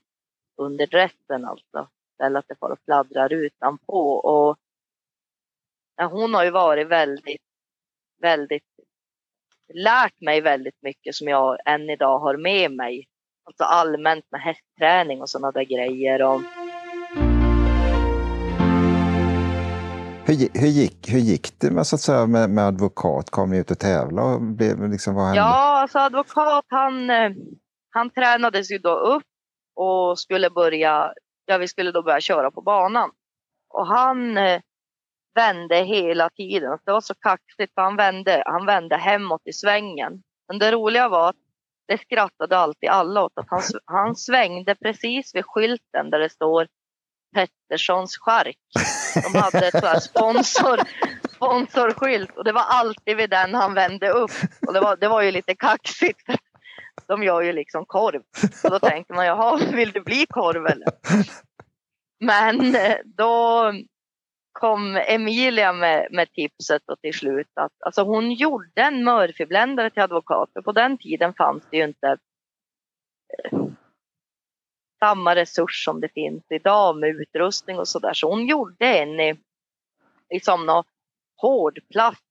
[0.57, 1.87] under dressen alltså.
[2.23, 4.13] Eller att det bara fladdrar utanpå.
[4.13, 4.57] Och
[6.07, 7.41] hon har ju varit väldigt,
[8.21, 8.63] väldigt,
[9.73, 13.05] lärt mig väldigt mycket som jag än idag har med mig.
[13.43, 16.21] Alltså allmänt med hästträning och sådana där grejer.
[16.21, 16.41] Och,
[20.25, 23.29] Hur, hur, gick, hur gick det med, så att säga, med, med advokat?
[23.29, 24.35] Kom ni ut och tävlade?
[24.35, 25.39] Och blev, liksom, vad hände?
[25.39, 27.09] Ja, alltså advokat han,
[27.89, 29.23] han tränades ju då upp
[29.75, 31.13] och skulle börja,
[31.45, 33.11] ja vi skulle då börja köra på banan.
[33.69, 34.37] Och han
[35.39, 36.77] vände hela tiden.
[36.85, 40.23] Det var så kaxigt för han vände, han vände hemåt i svängen.
[40.47, 41.35] Men det roliga var att
[41.87, 46.67] det skrattade alltid alla åt att han, han svängde precis vid skylten där det står
[47.35, 48.57] Petterssons chark.
[49.33, 50.79] De hade ett sponsor,
[51.35, 54.31] sponsorskylt och det var alltid vid den han vände upp.
[54.67, 56.21] Och det var, det var ju lite kaxigt.
[57.07, 58.21] De gör ju liksom korv.
[58.63, 60.87] Och då tänkte man, jaha, vill du bli korv eller?
[62.19, 63.63] Men eh, då
[64.59, 70.03] kom Emilia med, med tipset och till slut att alltså hon gjorde en Murphy-bländare till
[70.03, 70.49] advokat.
[70.53, 72.17] För på den tiden fanns det ju inte
[73.43, 73.59] eh,
[74.99, 78.13] samma resurs som det finns idag med utrustning och sådär.
[78.13, 79.35] Så hon gjorde en i,
[80.29, 80.83] i som någon
[81.41, 82.23] hård plast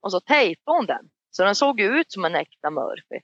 [0.00, 1.08] och så tejpade hon den.
[1.30, 3.20] Så den såg ut som en äkta Murphy.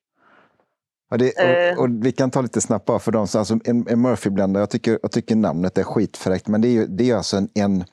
[1.11, 1.79] Ja, det, och, eh.
[1.79, 3.27] och, vi kan ta lite snabbt bara för dem.
[3.27, 6.87] Så alltså en, en Murphy-bländare, jag tycker, jag tycker namnet är skitfräckt, men det är,
[6.87, 7.85] det är alltså en, en,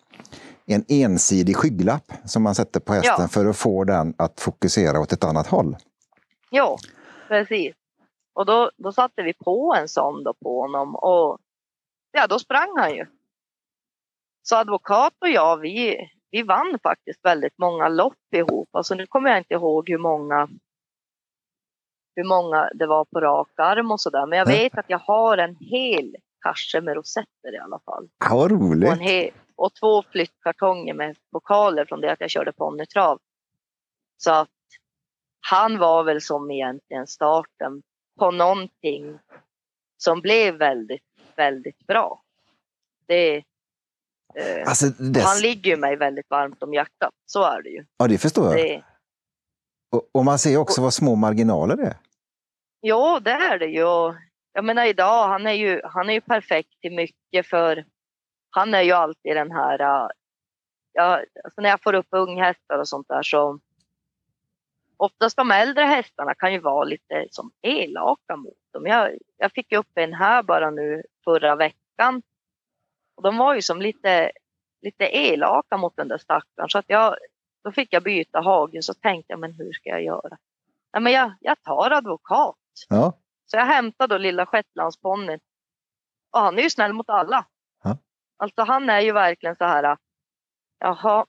[0.74, 3.28] en ensidig skygglapp som man sätter på hästen ja.
[3.28, 5.76] för att få den att fokusera åt ett annat håll.
[6.50, 6.78] Ja,
[7.28, 7.76] precis.
[8.34, 11.38] Och då, då satte vi på en sån då på honom och
[12.12, 13.06] ja, då sprang han ju.
[14.42, 15.98] Så advokat och jag, vi,
[16.32, 18.70] vi vann faktiskt väldigt många lopp ihop.
[18.72, 20.50] Alltså nu kommer jag inte ihåg hur många
[22.16, 24.26] hur många det var på rak arm och sådär.
[24.26, 28.10] Men jag vet att jag har en hel kasse med rosetter i alla fall.
[28.20, 28.92] Ja, vad roligt.
[28.92, 29.30] Och, hel,
[29.60, 33.20] och två flyttkartonger med pokaler från det att jag körde ponnytrav.
[34.18, 34.50] Så att
[35.50, 37.82] han var väl som egentligen starten
[38.20, 39.20] på någonting
[39.98, 41.04] som blev väldigt,
[41.36, 42.24] väldigt bra.
[43.08, 43.38] Det,
[44.36, 45.22] eh, alltså, det...
[45.22, 47.86] Han ligger ju mig väldigt varmt om hjärtat, så är det ju.
[47.98, 48.56] Ja, det förstår jag.
[48.56, 48.84] Det...
[49.92, 50.84] Och, och, man ser också och...
[50.84, 51.98] vad små marginaler det är.
[52.82, 54.14] Ja, det är det ju.
[54.54, 57.86] Jag menar idag, han är ju, han är ju perfekt till mycket för
[58.50, 60.08] han är ju alltid den här, äh,
[60.94, 63.60] ja, alltså när jag får upp unghästar och sånt där så
[64.98, 68.86] oftast de äldre hästarna kan ju vara lite som elaka mot dem.
[68.86, 72.22] Jag, jag fick upp en här bara nu förra veckan.
[73.16, 74.32] Och de var ju som lite,
[74.82, 76.70] lite elaka mot den där stackaren.
[76.70, 77.16] Så att jag,
[77.64, 80.38] då fick jag byta hage så tänkte jag, men hur ska jag göra?
[80.94, 82.58] Nej, men jag, jag tar advokat.
[82.90, 83.14] Ja.
[83.46, 85.40] Så jag hämtade då lilla shetlandsponnyn.
[86.32, 87.46] Och han är ju snäll mot alla.
[88.40, 89.98] Alltså han är ju verkligen så här.
[90.80, 91.26] Jaha,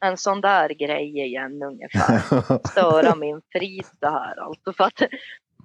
[0.00, 2.18] en sån där grej igen ungefär.
[2.68, 4.40] Störa min frid så här.
[4.40, 5.02] Alltså för att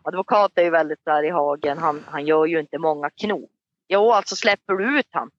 [0.03, 1.77] advokat är ju väldigt där i hagen.
[1.77, 3.51] Han, han gör ju inte många knop.
[3.87, 5.31] Jo, alltså släpper du ut han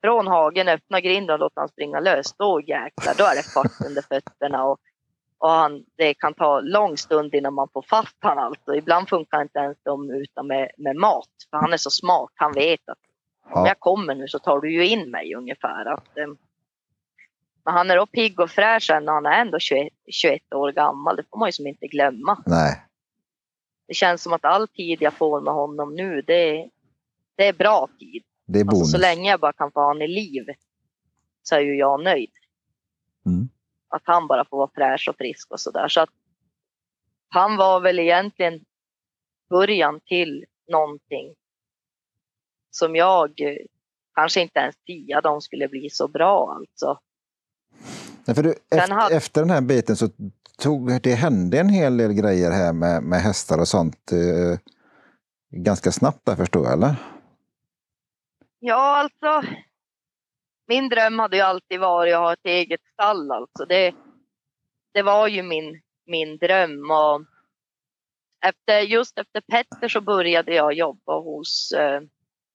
[0.00, 2.32] från hagen, öppnar grinden och låter han springa lös.
[2.38, 4.64] Då jäklar, då är det fart under fötterna.
[4.64, 4.78] Och,
[5.38, 8.74] och han, det kan ta lång stund innan man får fast han alltså.
[8.74, 11.28] Ibland funkar inte ens de utan med, med mat.
[11.50, 12.30] För han är så smart.
[12.34, 12.98] Han vet att
[13.50, 13.60] ja.
[13.60, 15.86] om jag kommer nu så tar du ju in mig ungefär.
[15.86, 16.26] Att, eh,
[17.64, 21.16] men han är då pigg och fräsch än han är ändå 21, 21 år gammal.
[21.16, 22.42] Det får man ju som inte glömma.
[22.46, 22.82] Nej.
[23.88, 26.70] Det känns som att all tid jag får med honom nu, det,
[27.36, 28.22] det är bra tid.
[28.46, 28.80] Det är bonus.
[28.80, 30.44] Alltså, så länge jag bara kan få honom i liv
[31.42, 32.30] så är ju jag nöjd.
[33.26, 33.48] Mm.
[33.88, 35.88] Att han bara får vara fräsch och frisk och sådär.
[35.88, 36.10] Så att
[37.28, 38.64] han var väl egentligen
[39.50, 41.34] början till någonting
[42.76, 43.56] som jag eh,
[44.14, 46.98] kanske inte ens siade om skulle bli så bra alltså.
[48.24, 49.16] Nej, för du, efter, hade...
[49.16, 50.08] efter den här biten så
[50.58, 54.58] tog, det hände en hel del grejer här med, med hästar och sånt eh,
[55.50, 56.94] ganska snabbt där förstår jag, eller?
[58.58, 59.52] Ja, alltså.
[60.68, 63.30] Min dröm hade ju alltid varit att ha ett eget stall.
[63.30, 63.64] Alltså.
[63.68, 63.94] Det,
[64.94, 66.90] det var ju min, min dröm.
[66.90, 67.24] Och
[68.48, 72.00] efter, just efter Petter så började jag jobba hos, eh,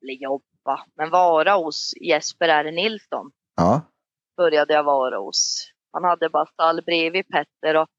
[0.02, 2.72] eller jobba, men vara hos Jesper R.
[2.72, 3.32] Nilsson.
[3.56, 3.82] Ja
[4.42, 5.72] började jag vara hos.
[5.92, 7.90] Han hade bara stall bredvid Petter och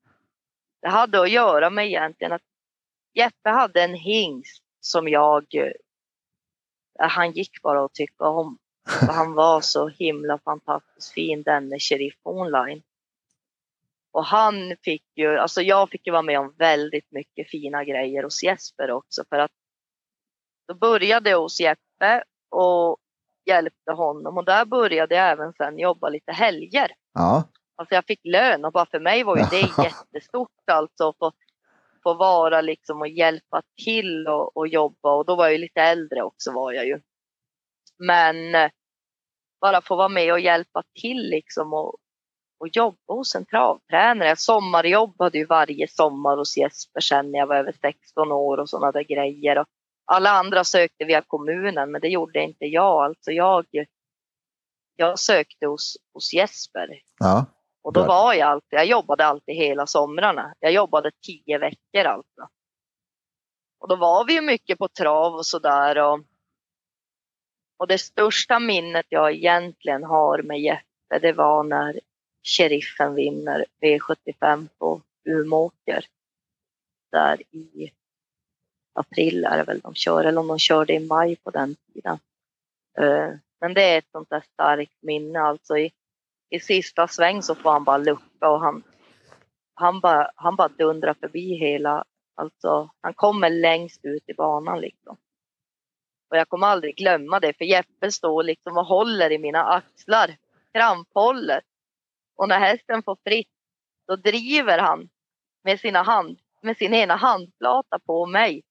[0.83, 2.43] det hade att göra med egentligen att
[3.15, 5.73] Jeppe hade en hingst som jag, eh,
[6.99, 8.59] han gick bara att tycka om.
[9.09, 12.83] Han var så himla fantastiskt fin denne Sheriff Online.
[14.13, 18.23] Och han fick ju, alltså jag fick ju vara med om väldigt mycket fina grejer
[18.23, 19.53] hos Jesper också för att
[20.69, 21.92] då började jag hos Jeppe
[22.51, 22.97] och
[23.47, 26.93] hjälpte honom och där började jag även sen jobba lite helger.
[27.15, 27.45] Ja.
[27.77, 31.33] Alltså jag fick lön och bara för mig var ju det jättestort alltså att få,
[32.03, 35.83] få vara liksom och hjälpa till och, och jobba och då var jag ju lite
[35.83, 37.01] äldre också var jag ju.
[37.99, 38.71] Men eh,
[39.61, 41.97] bara få vara med och hjälpa till liksom och
[42.63, 44.29] och jobba hos en travtränare.
[44.29, 48.69] Jag sommarjobbade ju varje sommar hos Jesper sen när jag var över 16 år och
[48.69, 49.59] sådana där grejer.
[49.59, 49.67] Och
[50.05, 53.05] alla andra sökte via kommunen men det gjorde inte jag.
[53.05, 53.67] Alltså jag,
[54.97, 56.89] jag sökte hos, hos Jesper.
[57.19, 57.47] Ja.
[57.83, 60.55] Och då var jag alltid, jag jobbade alltid hela somrarna.
[60.61, 62.49] Jag jobbade tio veckor alltså.
[63.79, 65.99] Och då var vi mycket på trav och sådär.
[65.99, 66.21] Och,
[67.77, 72.01] och det största minnet jag egentligen har med Jeppe, det var när
[72.43, 76.07] Sheriffen vinner V75 på Umeåker.
[77.13, 77.93] Där i
[78.93, 82.19] april är det väl de kör, eller om de körde i maj på den tiden.
[82.99, 85.41] Eh, men det är ett sånt där starkt minne.
[85.41, 85.93] Alltså i,
[86.51, 88.83] i sista sväng så får han bara lucka och han,
[89.75, 95.17] han, bara, han bara dundrar förbi hela, alltså han kommer längst ut i banan liksom.
[96.31, 100.37] Och jag kommer aldrig glömma det för Jeppe står liksom och håller i mina axlar,
[100.75, 101.61] kramphåller.
[102.37, 103.51] Och när hästen får fritt,
[104.07, 105.09] då driver han
[105.65, 108.63] med, sina hand, med sin ena handflata på mig.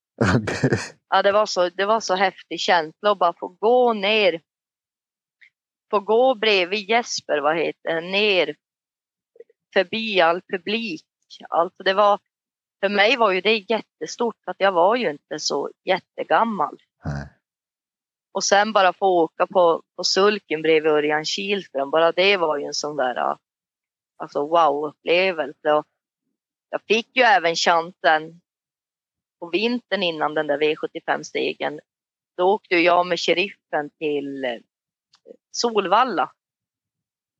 [1.09, 4.41] Ja, det var så, det var så häftig känsla att bara få gå ner.
[5.91, 8.55] Få gå bredvid Jesper, vad heter ner
[9.73, 11.05] förbi all publik.
[11.49, 12.19] Alltså det var,
[12.79, 16.77] för mig var ju det jättestort för att jag var ju inte så jättegammal.
[17.05, 17.27] Nej.
[18.33, 22.65] Och sen bara få åka på, på sulken bredvid Örjan Kihlström, bara det var ju
[22.65, 23.37] en sån där
[24.17, 25.83] alltså wow-upplevelse.
[26.69, 28.41] Jag fick ju även chansen
[29.41, 31.79] på vintern innan den där V75-stegen.
[32.37, 34.57] Då åkte jag med sheriffen till eh,
[35.51, 36.31] Solvalla.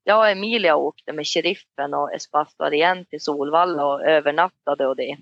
[0.03, 5.17] Jag och Emilia åkte med sheriffen och Espasto igen till Solvalla och övernattade och det.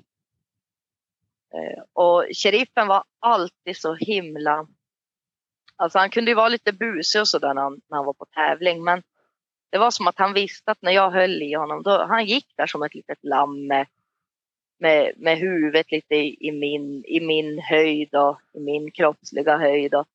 [1.53, 4.67] Eh, och sheriffen var alltid så himla...
[5.75, 8.25] Alltså han kunde ju vara lite busig och sådär när han, när han var på
[8.25, 9.03] tävling men
[9.71, 12.53] det var som att han visste att när jag höll i honom, då, han gick
[12.57, 13.87] där som ett litet lamm med,
[14.79, 19.95] med, med huvudet lite i, i, min, i min höjd och i min kroppsliga höjd.
[19.95, 20.07] Och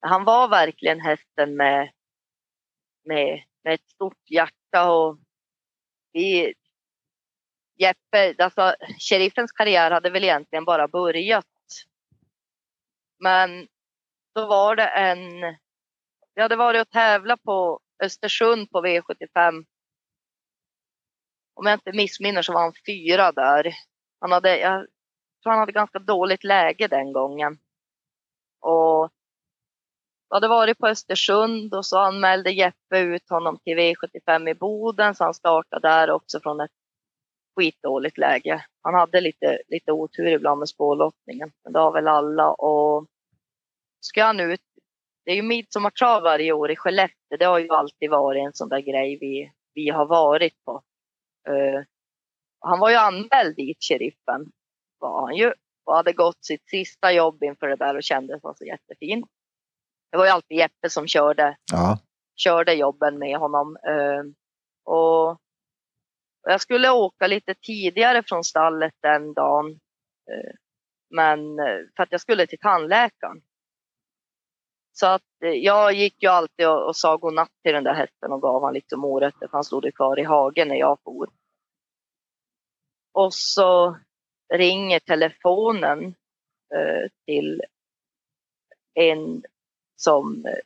[0.00, 1.90] han var verkligen hästen med,
[3.04, 5.18] med, med ett stort hjärta och
[6.12, 6.54] vi,
[7.78, 11.46] Jeppe, alltså sheriffens karriär hade väl egentligen bara börjat.
[13.18, 13.68] Men
[14.34, 15.40] då var det en,
[16.34, 19.64] vi hade varit och tävla på Östersund på V75.
[21.54, 23.74] Om jag inte missminner så var han fyra där.
[24.20, 24.86] Han hade, jag
[25.42, 27.58] tror han hade ganska dåligt läge den gången.
[28.60, 29.10] Och
[30.28, 35.14] jag hade varit på Östersund och så anmälde Jeppe ut honom till V75 i Boden
[35.14, 36.70] så han startade där också från ett
[37.56, 38.64] skitdåligt läge.
[38.82, 42.52] Han hade lite, lite otur ibland med spårlottningen, men det har väl alla.
[42.52, 43.06] Och
[44.00, 44.60] ska han ut,
[45.24, 47.38] det är ju midsommartrav varje år i Skellefteå.
[47.38, 50.82] Det har ju alltid varit en sån där grej vi, vi har varit på.
[51.48, 51.82] Eh,
[52.60, 54.52] han var ju anmäld dit, sheriffen.
[54.98, 55.52] Var han ju.
[55.84, 59.24] Och hade gått sitt sista jobb inför det där och kände sig så jättefin.
[60.10, 61.98] Det var ju alltid Jeppe som körde Ja.
[62.36, 63.76] körde jobben med honom.
[63.76, 64.22] Eh,
[64.92, 65.40] och
[66.42, 69.70] jag skulle åka lite tidigare från stallet den dagen.
[70.30, 70.54] Eh,
[71.10, 71.56] men
[71.96, 73.42] för att jag skulle till tandläkaren.
[74.96, 78.32] Så att eh, jag gick ju alltid och, och sa godnatt till den där hästen
[78.32, 81.28] och gav han liksom morötter för han stod ju kvar i hagen när jag for.
[83.12, 83.96] Och så
[84.54, 86.14] ringer telefonen
[86.74, 87.62] eh, till
[88.94, 89.42] en
[89.96, 90.58] som eh,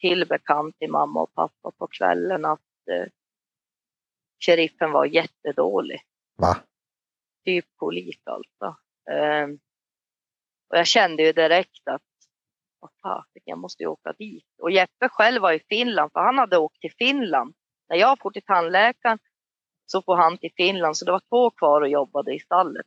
[0.00, 3.06] till bekant till mamma och pappa på kvällen att eh,
[4.38, 6.00] sheriffen var jättedålig.
[6.36, 6.56] Va?
[7.44, 8.76] Typ kolik alltså.
[9.10, 9.58] Ehm,
[10.68, 12.02] och jag kände ju direkt att
[13.02, 14.46] vad fasiken, jag måste ju åka dit.
[14.58, 17.54] Och Jeppe själv var i Finland för han hade åkt till Finland.
[17.88, 19.18] När jag får till tandläkaren
[19.86, 22.86] så får han till Finland så det var två kvar och jobbade i stallet.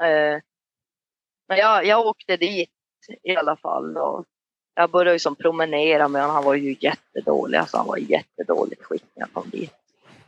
[0.00, 0.40] Eh,
[1.48, 2.70] men jag, jag åkte dit
[3.22, 3.96] i alla fall.
[3.96, 4.26] Och
[4.74, 6.34] jag började liksom promenera med honom.
[6.34, 7.58] Han var ju jättedålig.
[7.58, 9.72] Alltså han var i jättedåligt skick när jag kom dit.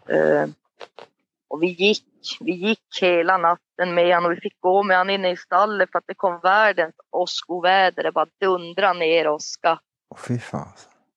[0.06, 0.48] Eh,
[1.48, 2.04] och vi gick,
[2.40, 5.90] vi gick hela natten med honom och vi fick gå med honom inne i stallet
[5.92, 8.02] för att det kom världens åskoväder.
[8.02, 9.80] Det bara dundrade ner åska
[10.28, 10.72] fy fan.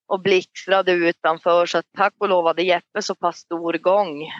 [0.06, 1.66] och blixtrade utanför.
[1.66, 4.30] Så att tack och lov hade Jeppe så pass stor gång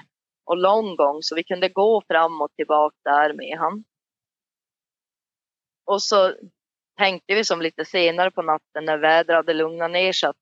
[0.44, 3.84] och lång gång så vi kunde gå fram och tillbaka där med han.
[5.86, 6.34] Och så
[6.96, 10.36] tänkte vi som lite senare på natten när vädret hade lugnat ner sig att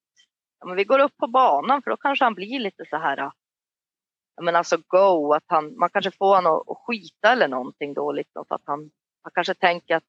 [0.60, 3.30] ja, men vi går upp på banan för då kanske han blir lite så här.
[4.40, 8.44] Men alltså go, att han, man kanske får honom att, skita eller någonting då liksom
[8.48, 8.90] för att han,
[9.22, 10.04] han kanske tänker att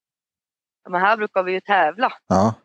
[0.89, 2.13] men här brukar vi ju tävla.
[2.27, 2.55] Ja.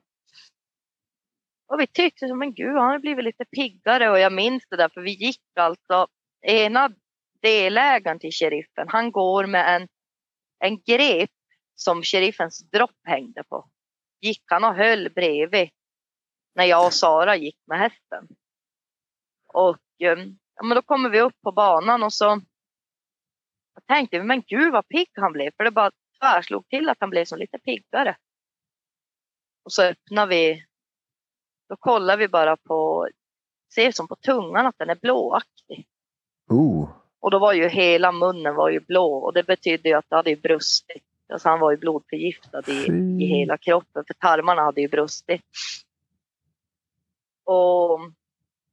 [1.68, 4.76] Och vi tyckte som men gud, han har blivit lite piggare och jag minns det
[4.76, 6.06] där för vi gick alltså,
[6.46, 6.90] ena
[7.42, 9.88] delägaren till sheriffen, han går med en,
[10.58, 11.30] en grep
[11.74, 13.68] som sheriffens dropp hängde på.
[14.20, 15.70] Gick han och höll bredvid
[16.54, 18.28] när jag och Sara gick med hästen.
[19.46, 22.40] Och ehm, ja, men då kommer vi upp på banan och så
[23.74, 25.50] jag tänkte men gud vad pigg han blev.
[25.56, 25.90] För det bara
[26.20, 28.16] tvärslog till att han blev så lite piggare.
[29.64, 30.64] Och så öppnar vi.
[31.68, 33.08] Då kollar vi bara på,
[33.74, 35.86] ser som på tungan att den är blåaktig.
[36.48, 36.88] Oh.
[37.20, 40.16] Och då var ju hela munnen var ju blå och det betydde ju att det
[40.16, 41.04] hade ju brustit.
[41.32, 42.86] Alltså han var ju blodförgiftad i,
[43.22, 45.42] i hela kroppen för tarmarna hade ju brustit.
[47.44, 48.00] Och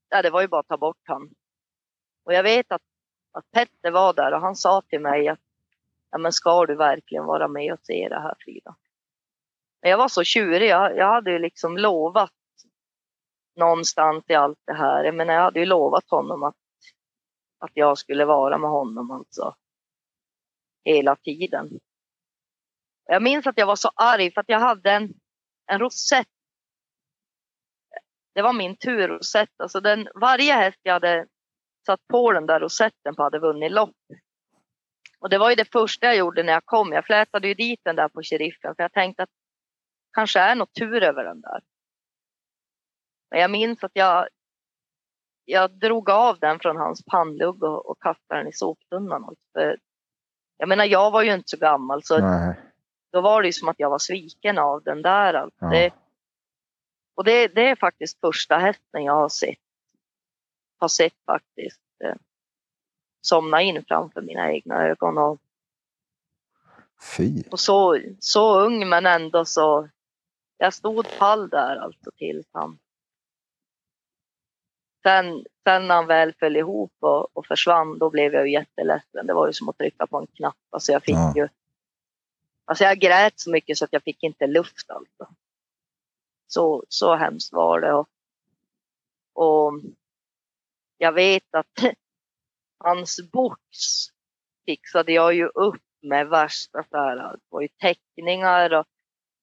[0.09, 1.29] ja, det var ju bara att ta bort han.
[2.25, 2.81] Och jag vet att,
[3.31, 5.39] att Petter var där och han sa till mig att
[6.11, 8.75] ja, men ska du verkligen vara med och se det här Frida?
[9.81, 10.69] Men jag var så tjurig.
[10.69, 12.31] Jag, jag hade ju liksom lovat
[13.55, 15.11] någonstans i allt det här.
[15.11, 16.55] Men jag hade ju lovat honom att,
[17.59, 19.55] att jag skulle vara med honom alltså
[20.83, 21.79] hela tiden.
[23.05, 25.13] Jag minns att jag var så arg för att jag hade en,
[25.65, 26.27] en rosett.
[28.33, 29.49] Det var min turrosett.
[29.57, 31.27] Alltså den, varje häst jag hade
[31.85, 33.95] satt på den där rosetten på hade vunnit lopp.
[35.19, 36.91] Och det var ju det första jag gjorde när jag kom.
[36.91, 39.29] Jag flätade ju dit den där på sheriffen för jag tänkte att
[40.13, 41.61] kanske är något tur över den där.
[43.31, 44.27] Men jag minns att jag,
[45.45, 49.35] jag drog av den från hans pannlugg och, och kastade den i soptunnan.
[49.53, 49.77] För,
[50.57, 52.59] jag menar, jag var ju inte så gammal så Nej.
[53.11, 55.33] då var det ju som att jag var sviken av den där.
[55.33, 55.65] Alltså.
[55.65, 55.69] Ja.
[55.69, 55.93] Det,
[57.15, 59.64] och det, det är faktiskt första hästen jag har sett.
[60.77, 62.15] Har sett faktiskt eh,
[63.21, 65.17] somna in framför mina egna ögon.
[65.17, 65.39] Och,
[67.17, 67.43] Fy.
[67.51, 69.89] och så, så ung men ändå så.
[70.57, 72.79] Jag stod pall där alltså tills han.
[75.03, 79.27] Sen, sen när han väl föll ihop och, och försvann då blev jag ju jätteledsen.
[79.27, 80.57] Det var ju som att trycka på en knapp.
[80.69, 81.33] Alltså jag fick Ja.
[81.35, 81.47] ju.
[82.65, 85.27] Alltså jag grät så mycket så att jag fick inte luft alltså.
[86.47, 87.93] Så, så hemskt var det.
[87.93, 88.07] Och,
[89.33, 89.73] och
[91.05, 91.93] jag vet att
[92.83, 93.59] hans box
[94.65, 98.85] fixade jag ju upp med värsta så här, det var ju teckningar och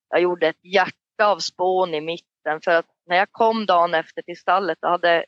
[0.08, 4.22] jag gjorde ett hjärta av spån i mitten för att när jag kom dagen efter
[4.22, 5.24] till stallet då hade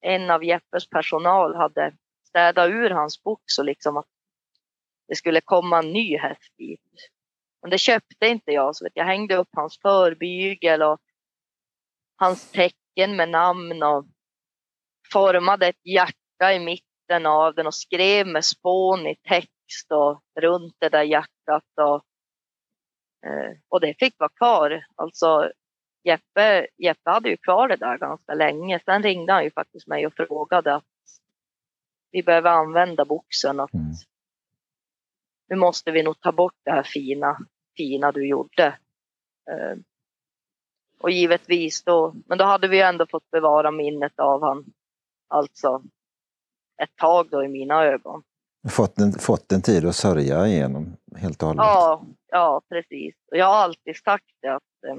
[0.00, 1.96] en av Jeppes personal hade
[2.28, 4.08] städat ur hans box och liksom att
[5.08, 6.80] det skulle komma en ny häst dit.
[7.62, 11.00] Men det köpte inte jag så vet jag hängde upp hans förbygel och
[12.16, 14.06] hans tecken med namn och
[15.12, 20.74] formade ett hjärta i mitten av den och skrev med spån i text och runt
[20.78, 21.64] det där hjärtat.
[21.76, 22.04] Och,
[23.26, 24.84] eh, och det fick vara kvar.
[24.94, 25.50] Alltså
[26.04, 28.80] Jeppe, Jeppe hade ju kvar det där ganska länge.
[28.84, 30.84] Sen ringde han ju faktiskt mig och frågade att
[32.10, 33.60] vi behöver använda boxen.
[33.60, 33.86] Att Mm.
[35.48, 37.38] Nu måste vi nog ta bort det här fina,
[37.76, 38.66] fina du gjorde.
[39.50, 39.78] Eh,
[40.98, 44.64] och givetvis då, men då hade vi ändå fått bevara minnet av han.
[45.28, 45.82] Alltså
[46.82, 48.22] ett tag då i mina ögon.
[48.68, 51.64] Fått en, fått en tid att sörja igenom helt och hållet.
[51.64, 53.14] Ja, ja precis.
[53.30, 54.96] Och jag har alltid sagt det att eh,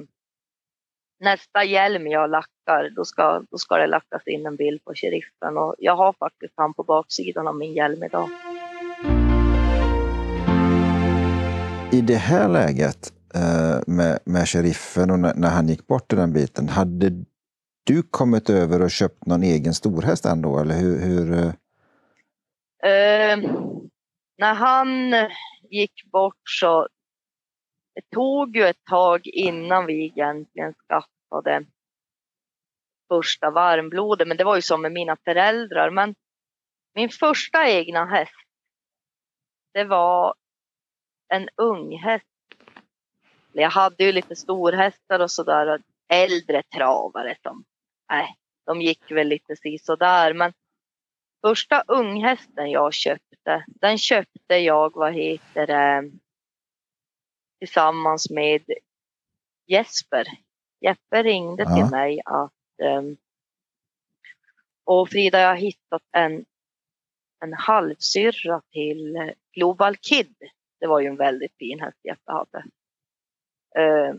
[1.19, 5.57] nästa hjälm jag lackar, då ska, då ska det lackas in en bild på sheriffen.
[5.57, 8.29] Och jag har faktiskt han på baksidan av min hjälm idag.
[11.91, 16.15] I det här läget eh, med, med sheriffen och när, när han gick bort i
[16.15, 17.11] den biten, hade
[17.87, 20.59] du kommit över och köpt någon egen storhäst ändå?
[20.59, 21.53] Eller hur, hur, eh,
[22.83, 23.41] ehm,
[24.37, 25.13] när han
[25.69, 26.87] gick bort så
[27.97, 31.65] det tog ju ett tag innan vi egentligen skaffade
[33.07, 34.27] första varmblodet.
[34.27, 35.89] Men det var ju som med mina föräldrar.
[35.89, 36.15] Men
[36.95, 38.31] min första egna häst,
[39.73, 40.33] det var
[41.33, 42.25] en ung häst.
[43.51, 45.81] Jag hade ju lite storhästar och sådär.
[46.09, 47.63] Äldre travare som,
[48.09, 50.33] nej, de gick väl lite si sådär.
[50.33, 50.53] Men
[51.47, 56.11] första unghästen jag köpte, den köpte jag, vad heter det,
[57.59, 58.63] tillsammans med
[59.67, 60.25] Jesper.
[60.81, 61.75] Jeppe ringde Ja.
[61.75, 62.53] till mig att
[62.83, 63.17] ehm,
[64.83, 66.45] och Frida, jag har hittat en,
[67.43, 70.35] en halvsyrra till Global Kid.
[70.79, 72.57] Det var ju en väldigt fin häst Jeppe hade.
[73.75, 74.15] Eh,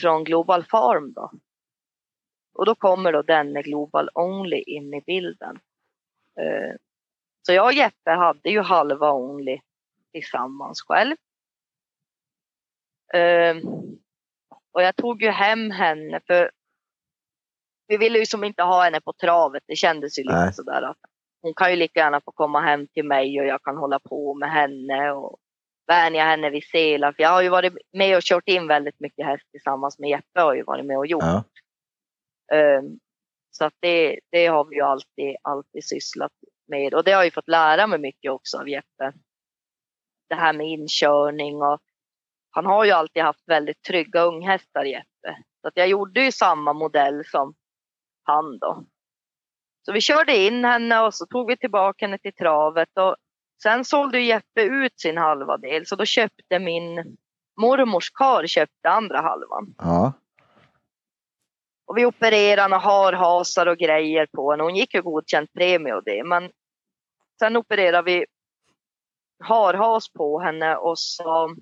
[0.00, 1.30] från Global Farm då.
[2.58, 5.58] Och då kommer då denne Global Only in i bilden.
[6.40, 6.76] Eh,
[7.42, 9.60] så jag och Jeppe hade ju halva Only
[10.12, 11.16] tillsammans själv.
[13.14, 13.56] Eh,
[14.72, 16.50] och jag tog ju hem henne för
[17.86, 19.62] vi ville ju som inte ha henne på travet.
[19.66, 20.52] Det kändes ju lite Nej.
[20.52, 20.98] sådär att
[21.42, 24.34] hon kan ju lika gärna få komma hem till mig och jag kan hålla på
[24.34, 25.38] med henne och
[25.86, 27.12] vänja henne vid selar.
[27.12, 30.40] För jag har ju varit med och kört in väldigt mycket häst tillsammans med Jeppe
[30.40, 31.22] har ju varit med och gjort.
[31.22, 31.44] Ja.
[32.52, 32.98] Ehm,
[33.50, 36.32] så att det, det har vi ju alltid, alltid sysslat
[36.66, 39.12] med och det har jag fått lära mig mycket också av Jeppe.
[40.28, 41.80] Det här med inkörning och
[42.50, 45.42] han har ju alltid haft väldigt trygga unghästar Jeppe.
[45.60, 47.54] Så att jag gjorde ju samma modell som
[48.22, 48.84] han då.
[49.82, 53.16] Så vi körde in henne och så tog vi tillbaka henne till travet och
[53.62, 57.16] sen sålde Jeppe ut sin halva del så då köpte min
[57.60, 59.74] mormors kar köpte andra halvan.
[59.78, 60.12] Ja.
[61.88, 64.62] Och vi opererade och har hasar och grejer på henne.
[64.62, 66.24] Hon gick ju godkänt premie och det.
[66.24, 66.50] Men
[67.38, 68.26] sen opererade vi
[69.44, 71.54] harhas på henne och så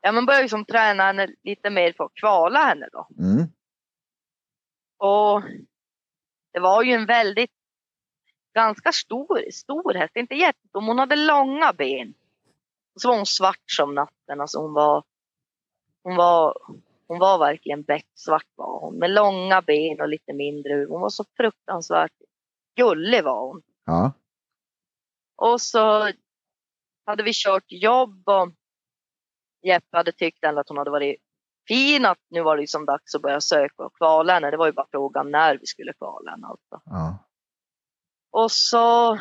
[0.00, 3.08] ja, men började liksom träna henne lite mer för att kvala henne då.
[3.18, 3.46] Mm.
[4.98, 5.42] Och
[6.52, 7.50] det var ju en väldigt
[8.54, 12.14] ganska stor, stor häst, inte jättestor, hon hade långa ben.
[12.94, 15.04] Och så var hon svart som natten, alltså hon var,
[16.02, 16.54] hon var,
[17.10, 20.88] hon var verkligen becksvart var hon, med långa ben och lite mindre huvud.
[20.88, 22.12] Hon var så fruktansvärt
[22.76, 23.62] gullig var hon.
[23.86, 24.12] Ja.
[25.36, 26.12] Och så
[27.06, 28.52] hade vi kört jobb och
[29.62, 31.16] Jeppe hade tyckt ändå att hon hade varit
[31.68, 34.50] fin, att nu var det liksom dags att börja söka och kvala henne.
[34.50, 36.46] Det var ju bara frågan när vi skulle kvala henne.
[36.46, 36.80] Alltså.
[36.84, 37.18] Ja.
[38.32, 39.18] Och så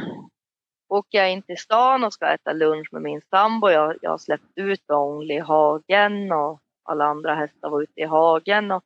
[0.89, 3.69] åker jag in till stan och ska äta lunch med min sambo.
[3.69, 8.05] Jag, jag har släppt ut Only i hagen och alla andra hästar var ute i
[8.05, 8.71] hagen.
[8.71, 8.83] Och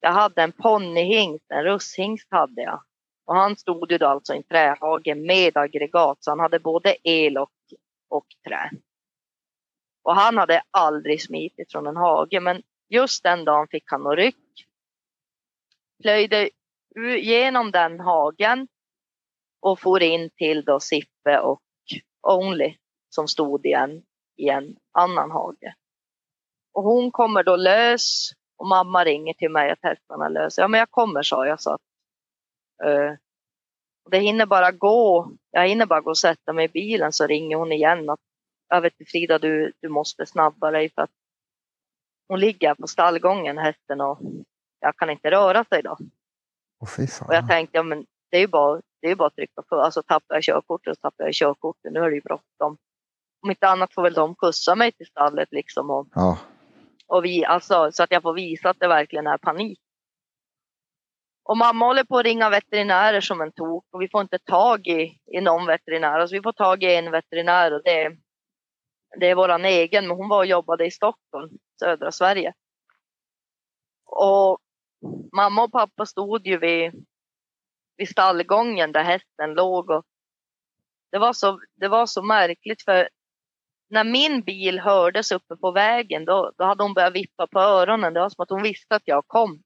[0.00, 2.82] jag hade en ponnyhingst, en russhingst hade jag.
[3.26, 6.96] Och han stod ju då alltså i en trähage med aggregat så han hade både
[7.02, 7.52] el och,
[8.08, 8.70] och trä.
[10.02, 14.16] Och han hade aldrig smitit från en hage men just den dagen fick han något
[14.16, 14.66] ryck.
[16.02, 16.50] Plöjde
[17.20, 18.68] genom den hagen
[19.60, 21.62] och for in till då Sippe och
[22.22, 22.76] Only
[23.08, 24.02] som stod i en,
[24.36, 25.74] i en annan hage.
[26.74, 30.62] Och hon kommer då lös och mamma ringer till mig att hästarna lösa.
[30.62, 31.80] Ja men jag kommer sa jag så att
[32.84, 33.12] eh,
[34.10, 37.56] det hinner bara gå, jag hinner bara gå och sätta mig i bilen så ringer
[37.56, 38.20] hon igen att
[38.68, 41.10] jag vet inte, Frida du, du måste snabba dig för att
[42.28, 44.18] hon ligger på stallgången hästen och
[44.80, 45.96] jag kan inte röra sig då.
[47.18, 47.28] Fan.
[47.28, 49.76] Och jag tänkte, ja, men det är ju bara, det är bara att trycka på.
[49.76, 51.92] Alltså tappar jag körkortet så tappar jag körkortet.
[51.92, 52.76] Nu är det ju bråttom.
[53.42, 55.90] Om inte annat får väl de skjutsa mig till stallet liksom.
[55.90, 56.38] Och, Ja
[57.06, 59.80] och vi, alltså, så att jag får visa att det verkligen är panik.
[61.44, 63.84] Och mamma håller på att ringa veterinärer som en tok.
[63.90, 66.20] Och vi får inte tag i, i någon veterinär.
[66.20, 68.16] Alltså vi får tag i en veterinär och det,
[69.20, 70.08] det är våran egen.
[70.08, 72.54] Men hon var och jobbade i Stockholm, södra Sverige.
[74.06, 74.58] Och
[75.36, 77.06] mamma och pappa stod ju vid,
[77.96, 79.90] vid stallgången där hästen låg.
[79.90, 80.04] Och
[81.10, 83.08] det, var så, det var så märkligt för
[83.94, 88.14] när min bil hördes uppe på vägen då, då hade hon börjat vippa på öronen.
[88.14, 89.62] Det var som att hon visste att jag kom.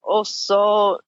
[0.00, 1.00] Och så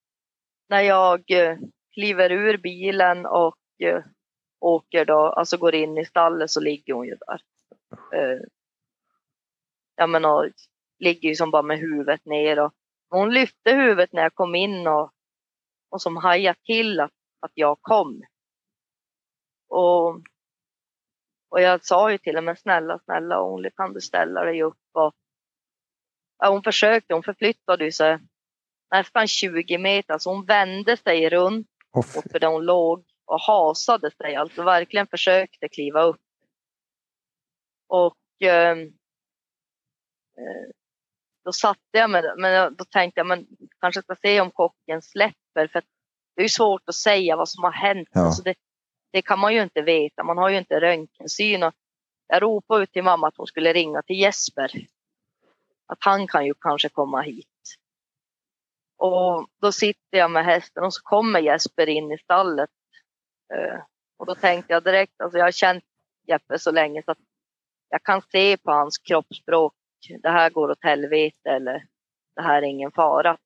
[0.69, 1.57] när jag eh,
[1.93, 4.03] kliver ur bilen och eh,
[4.59, 7.41] åker då, alltså går in i stallet så ligger hon ju där.
[8.13, 8.41] Eh,
[9.95, 10.49] ja men och
[10.99, 12.73] ligger ju som bara med huvudet ner och
[13.09, 15.11] hon lyfte huvudet när jag kom in och,
[15.89, 18.23] och som hajade till att, att jag kom.
[19.69, 20.21] Och,
[21.51, 24.79] och jag sa ju till henne, men snälla, snälla Only, kan du ställa dig upp?
[24.93, 25.13] Och,
[26.39, 28.19] ja, hon försökte, hon förflyttade sig
[28.91, 31.67] nästan 20 meter, så hon vände sig runt
[32.31, 36.21] för där hon låg och hasade sig, alltså verkligen försökte kliva upp.
[37.87, 38.79] Och ehm,
[40.37, 40.71] eh,
[41.43, 43.47] då satte jag mig, men då tänkte jag, men
[43.79, 45.83] kanske ska se om kocken släpper, för
[46.35, 48.09] det är ju svårt att säga vad som har hänt.
[48.11, 48.25] Ja.
[48.25, 48.55] Alltså det,
[49.11, 51.63] det kan man ju inte veta, man har ju inte röntgensyn.
[51.63, 51.73] Och
[52.27, 54.71] jag ropade ut till mamma att hon skulle ringa till Jesper.
[55.85, 57.47] Att han kan ju kanske komma hit.
[58.97, 62.69] Och då sitter jag med hästen och så kommer Jesper in i stallet.
[63.53, 63.81] Eh,
[64.17, 65.83] och då tänkte jag direkt, alltså jag har känt
[66.27, 67.17] Jeppe så länge så att
[67.89, 69.73] jag kan se på hans kroppsspråk,
[70.21, 71.83] det här går åt helvete eller
[72.35, 73.37] det här är ingen fara.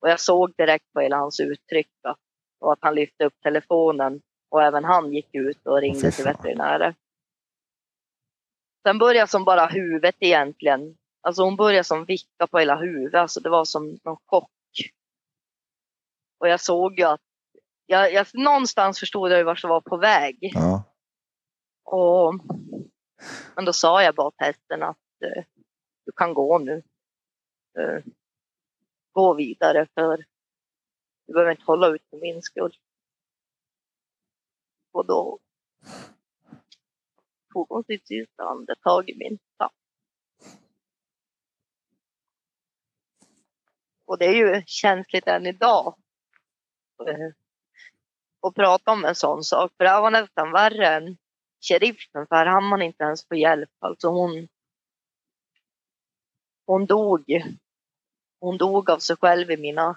[0.00, 2.16] Och jag såg direkt på hela hans uttryck då,
[2.60, 4.22] och att han lyfte upp telefonen
[4.52, 6.94] och även han gick ut och ringde till veterinärer.
[8.86, 10.98] Sen började som bara huvudet egentligen.
[11.20, 13.20] Alltså hon började som vicka på hela huvudet.
[13.20, 14.50] Alltså det var som någon chock.
[16.40, 17.20] Och jag såg ju att
[17.86, 20.38] jag, jag, någonstans förstod jag ju vart jag var på väg.
[20.54, 20.84] Ja.
[21.84, 22.34] Och,
[23.56, 25.44] men då sa jag bara till hästen att eh,
[26.06, 26.82] du kan gå nu.
[27.78, 28.04] Eh,
[29.12, 30.24] gå vidare för
[31.26, 32.76] du behöver inte hålla ut för min skull.
[34.92, 35.38] Och då
[37.52, 39.72] tog hon sitt sista andetag i min famn.
[44.04, 45.94] Och det är ju känsligt än idag.
[47.08, 47.30] Eh,
[48.40, 49.72] att prata om en sån sak.
[49.76, 51.16] För det var nästan värre än
[51.60, 52.26] sheriffen.
[52.26, 53.70] För här hann man inte ens få hjälp.
[53.78, 54.48] Alltså hon.
[56.66, 57.24] Hon dog.
[58.40, 59.96] Hon dog av sig själv i mina,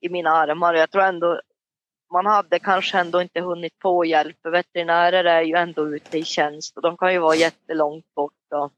[0.00, 0.74] i mina armar.
[0.74, 1.40] Jag tror ändå
[2.12, 4.36] man hade kanske ändå inte hunnit få hjälp.
[4.42, 8.70] För veterinärer är ju ändå ute i tjänst och de kan ju vara jättelångt borta.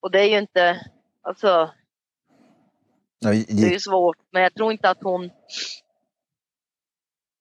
[0.00, 0.90] Och det är ju inte,
[1.22, 1.70] alltså.
[3.20, 5.30] Det är ju svårt, men jag tror inte att hon.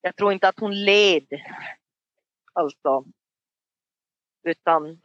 [0.02, 1.28] Jag tror inte att hon led.
[2.54, 3.06] Alltså.
[4.44, 5.02] Utan.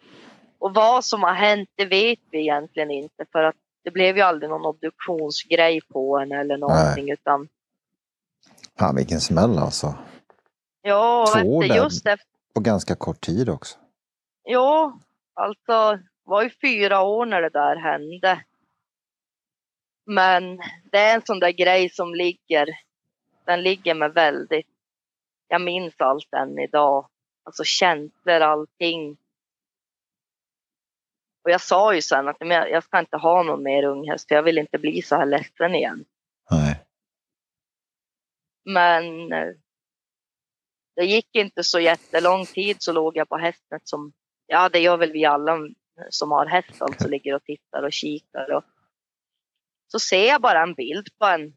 [0.58, 4.22] Och vad som har hänt, det vet vi egentligen inte för att det blev ju
[4.22, 7.12] aldrig någon obduktionsgrej på henne eller någonting Nej.
[7.12, 7.48] utan
[8.80, 9.94] Fan vilken smäll alltså.
[10.82, 12.28] Ja, Två år just efter...
[12.54, 13.78] på ganska kort tid också.
[14.42, 14.98] Ja,
[15.34, 18.44] alltså var ju fyra år när det där hände.
[20.06, 20.56] Men
[20.92, 22.68] det är en sån där grej som ligger,
[23.44, 24.68] den ligger med väldigt,
[25.48, 27.08] jag minns allt än idag.
[27.44, 29.16] Alltså känslor, allting.
[31.44, 34.42] Och jag sa ju sen att jag ska inte ha någon mer unghäst för jag
[34.42, 36.04] vill inte bli så här ledsen igen.
[38.72, 39.48] Men eh,
[40.96, 44.12] det gick inte så jättelång tid så låg jag på hästet som,
[44.46, 45.58] ja det gör väl vi alla
[46.08, 48.52] som har häst alltså ligger och tittar och kikar.
[48.52, 48.64] Och,
[49.86, 51.52] så ser jag bara en bild på en,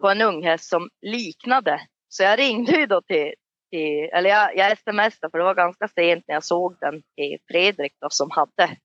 [0.00, 1.80] på en unghäst som liknade.
[2.08, 3.34] Så jag ringde ju då till,
[3.70, 7.38] till eller jag, jag smsade för det var ganska sent när jag såg den till
[7.48, 8.76] Fredrik då, som hade.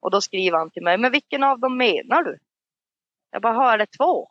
[0.00, 2.38] Och då skriver han till mig, men vilken av dem menar du?
[3.30, 4.28] Jag bara, har det två?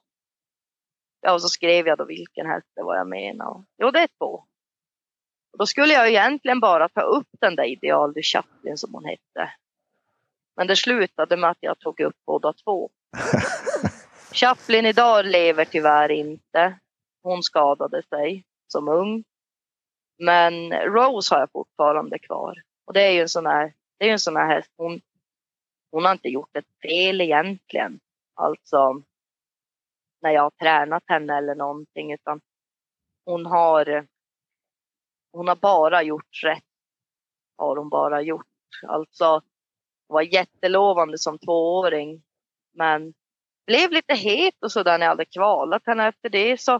[1.26, 3.64] Ja, och så skrev jag då vilken häst det var jag menade.
[3.78, 4.44] Jo, det är två.
[5.52, 9.06] Och då skulle jag egentligen bara ta upp den där Ideal du Chaplin som hon
[9.06, 9.54] hette.
[10.56, 12.90] Men det slutade med att jag tog upp båda två.
[14.32, 16.80] Chaplin idag lever tyvärr inte.
[17.24, 19.24] Hon skadade sig som ung.
[20.18, 22.62] Men Rose har jag fortfarande kvar.
[22.88, 24.72] Och det är ju en sån här, det är en sån här häst.
[24.78, 25.02] Hon,
[25.92, 28.00] hon har inte gjort ett fel egentligen.
[28.36, 29.02] Alltså,
[30.26, 32.42] när jag har tränat henne eller någonting utan
[33.26, 34.08] hon har
[35.32, 36.64] hon har bara gjort rätt.
[37.58, 38.48] Har hon bara gjort.
[38.88, 39.26] Alltså
[40.08, 42.24] hon var jättelovande som tvååring
[42.74, 43.14] men
[43.68, 46.80] blev lite het och så där när jag hade kvalat henne efter det så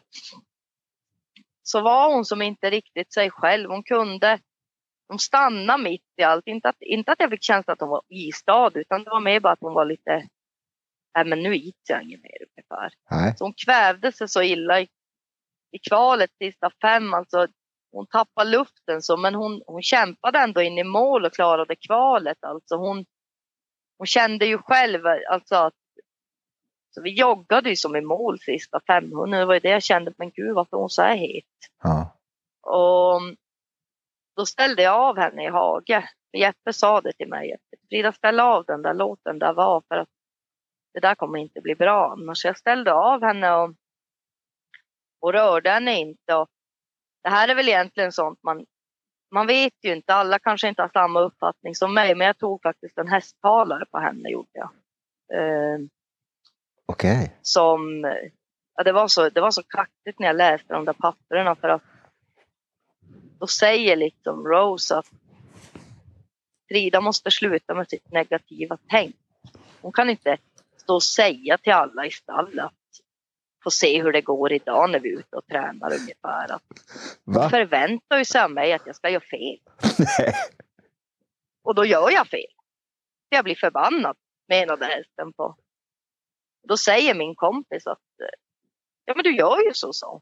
[1.64, 3.70] så var hon som inte riktigt sig själv.
[3.70, 4.40] Hon kunde
[5.08, 6.48] hon stannade mitt i allt.
[6.48, 9.40] Inte att, inte att jag fick känslan att hon var istadig utan det var mer
[9.40, 10.28] bara att hon var lite
[11.16, 12.94] nej men nu gick jag inget mer ungefär.
[13.12, 13.38] Nej.
[13.38, 14.88] Så hon kvävde sig så illa i,
[15.72, 17.14] i kvalet sista fem.
[17.14, 17.48] Alltså,
[17.92, 22.38] hon tappade luften så, men hon, hon kämpade ändå in i mål och klarade kvalet.
[22.42, 23.06] Alltså hon,
[23.98, 25.74] hon kände ju själv alltså att
[26.96, 29.40] så vi joggade ju som i mål sista 500.
[29.40, 31.46] Det var ju det jag kände, men gud varför är hon så här het?
[31.84, 32.18] Ja.
[32.62, 33.22] Och
[34.36, 36.10] då ställde jag av henne i hage.
[36.38, 37.58] Jeppe sa det till mig.
[37.90, 40.10] Frida ställ av den där, låt den där vara för att
[40.96, 42.16] det där kommer inte bli bra.
[42.16, 43.74] Men så jag ställde av henne och,
[45.20, 46.36] och rörde henne inte.
[46.36, 46.50] Och
[47.24, 48.66] det här är väl egentligen sånt man,
[49.32, 50.14] man vet ju inte.
[50.14, 52.16] Alla kanske inte har samma uppfattning som mig.
[52.16, 54.70] Men jag tog faktiskt en hästtalare på henne gjorde jag.
[55.34, 55.80] Eh,
[56.86, 57.24] Okej.
[57.24, 57.30] Okay.
[57.42, 58.04] Som,
[58.76, 61.70] ja, det, var så, det var så kaxigt när jag läste de där papperna för
[61.70, 61.84] att
[63.40, 65.12] då säger liksom Rose att
[66.68, 69.16] Frida måste sluta med sitt negativa tänk.
[69.82, 70.38] Hon kan inte
[70.86, 72.72] stå och säga till alla i stallet
[73.66, 76.52] få se hur det går idag när vi är ute och tränar ungefär.
[76.52, 76.64] Att
[77.24, 77.50] Va?
[77.50, 79.60] förväntar ju sig av mig att jag ska göra fel.
[81.64, 82.54] och då gör jag fel.
[83.30, 84.18] Jag blir förbannad,
[84.48, 85.56] menade hästen på.
[86.68, 88.00] Då säger min kompis att
[89.06, 90.22] ja men du gör ju så så.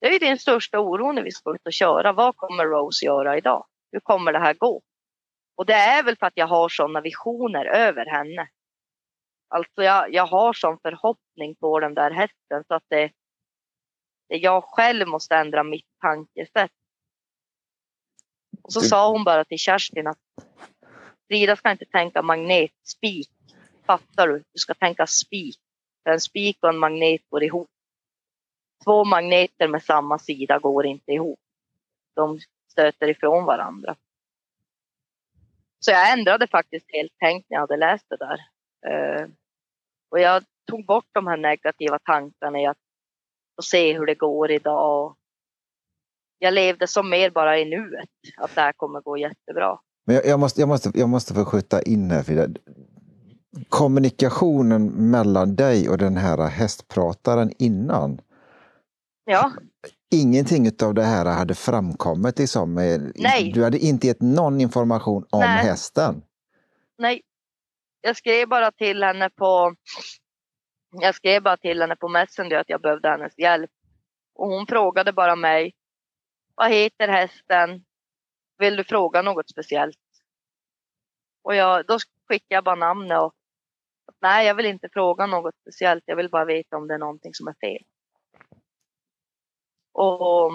[0.00, 2.12] Det är ju din största oro när vi ska ut och köra.
[2.12, 3.66] Vad kommer Rose göra idag?
[3.92, 4.82] Hur kommer det här gå?
[5.56, 8.48] Och det är väl för att jag har sådana visioner över henne.
[9.52, 13.12] Alltså jag, jag har sån förhoppning på den där hästen så att det,
[14.28, 16.72] det jag själv måste ändra mitt tankesätt.
[18.62, 18.86] Och så du...
[18.86, 20.18] sa hon bara till Kerstin att
[21.28, 23.30] Frida ska inte tänka magnet, spik.
[23.86, 24.38] Fattar du?
[24.38, 25.60] Du ska tänka spik.
[26.04, 27.70] En spik och en magnet går ihop.
[28.84, 31.40] Två magneter med samma sida går inte ihop.
[32.14, 32.40] De
[32.70, 33.96] stöter ifrån varandra.
[35.78, 38.40] Så jag ändrade faktiskt helt tänkt när jag hade läst det där.
[40.12, 42.76] Och jag tog bort de här negativa tankarna i att
[43.62, 45.16] se hur det går idag.
[46.38, 49.78] Jag levde som mer bara i nuet, att det här kommer gå jättebra.
[50.06, 52.46] Men jag, jag, måste, jag, måste, jag måste få skjuta in här, Frida.
[53.68, 58.20] Kommunikationen mellan dig och den här hästprataren innan.
[59.24, 59.52] Ja.
[60.10, 62.38] Ingenting av det här hade framkommit.
[62.38, 62.74] Liksom.
[62.74, 63.52] Nej.
[63.54, 65.64] Du hade inte gett någon information om Nej.
[65.64, 66.22] hästen.
[66.98, 67.22] Nej.
[68.04, 69.74] Jag skrev bara till henne på
[70.90, 73.70] jag skrev bara till henne på Messenger att jag behövde hennes hjälp.
[74.34, 75.74] Och hon frågade bara mig.
[76.54, 77.84] Vad heter hästen?
[78.58, 79.98] Vill du fråga något speciellt?
[81.42, 81.98] Och jag, då
[82.28, 83.34] skickade jag bara namnet och
[84.20, 86.04] nej, jag vill inte fråga något speciellt.
[86.06, 87.84] Jag vill bara veta om det är någonting som är fel.
[89.92, 90.52] Och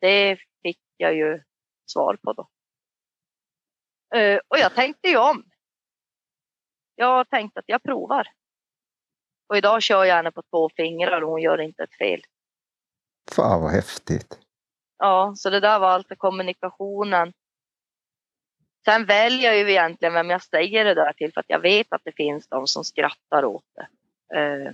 [0.00, 1.42] det fick jag ju
[1.86, 2.48] svar på då.
[4.18, 5.44] Eh, och jag tänkte ju om.
[6.96, 8.28] Jag tänkte att jag provar.
[9.48, 12.22] Och idag kör jag henne på två fingrar och hon gör inte ett fel.
[13.30, 14.38] Fan vad häftigt.
[14.98, 17.32] Ja, så det där var alltså kommunikationen.
[18.84, 21.92] Sen väljer jag ju egentligen vem jag säger det där till för att jag vet
[21.92, 23.88] att det finns de som skrattar åt det.
[24.38, 24.72] Eh,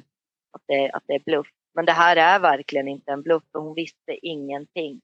[0.50, 1.46] att, det att det är bluff.
[1.74, 5.00] Men det här är verkligen inte en bluff för hon visste ingenting.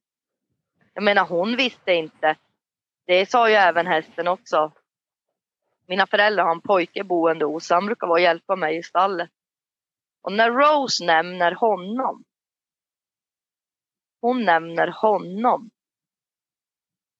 [0.95, 2.37] Jag menar hon visste inte.
[3.07, 4.73] Det sa ju även hästen också.
[5.87, 9.31] Mina föräldrar har en pojke boende hos han brukar vara och hjälpa mig i stallet.
[10.23, 12.25] Och när Rose nämner honom.
[14.21, 15.71] Hon nämner honom.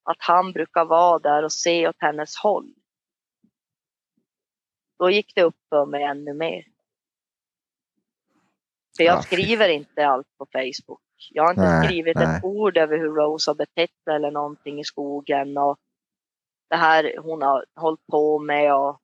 [0.03, 2.75] Att han brukar vara där och se åt hennes håll.
[4.99, 6.65] Då gick det upp för mig ännu mer.
[8.97, 11.03] För jag skriver inte allt på Facebook.
[11.31, 12.37] Jag har inte Nej, skrivit nej.
[12.37, 15.59] ett ord över hur Rose har betett sig eller någonting i skogen.
[15.59, 15.79] Och
[16.71, 18.75] det här hon har hållit på med.
[18.75, 19.01] Och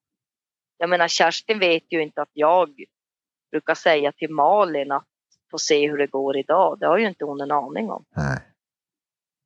[0.79, 2.85] jag menar Kerstin vet ju inte att jag
[3.51, 5.09] brukar säga till Malin att
[5.51, 6.79] få se hur det går idag.
[6.79, 8.05] Det har ju inte hon en aning om.
[8.17, 8.39] Nej.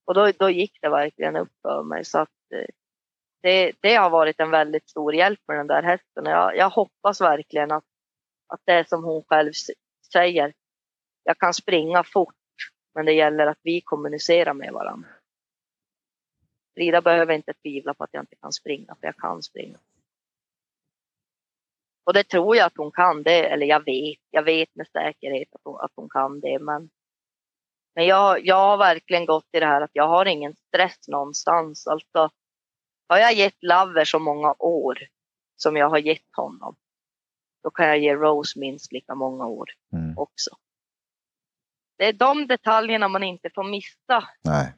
[0.07, 2.05] Och då, då gick det verkligen upp för mig.
[2.05, 2.67] Så att eh,
[3.43, 6.25] det, det har varit en väldigt stor hjälp med den där hästen.
[6.25, 7.85] Jag, jag hoppas verkligen att,
[8.49, 9.53] att det är som hon själv
[10.13, 10.53] säger.
[11.25, 12.35] Jag kan springa fort,
[12.95, 15.09] men det gäller att vi kommunicerar med varandra.
[16.77, 19.79] Frida behöver inte tvivla på att jag inte kan springa, för jag kan springa.
[22.05, 25.49] Och det tror jag att hon kan, det, eller jag vet, jag vet med säkerhet
[25.55, 26.59] att hon, att hon kan det.
[26.59, 26.91] Men,
[27.95, 31.87] men jag, jag har verkligen gått i det här att jag har ingen stress någonstans.
[31.87, 32.31] Alltså,
[33.09, 34.99] har jag gett Lover så många år
[35.57, 36.77] som jag har gett honom,
[37.63, 40.19] då kan jag ge Rose minst lika många år Mm.
[40.19, 40.51] också.
[41.99, 44.29] Det är de detaljerna man inte får missa.
[44.45, 44.73] Nej.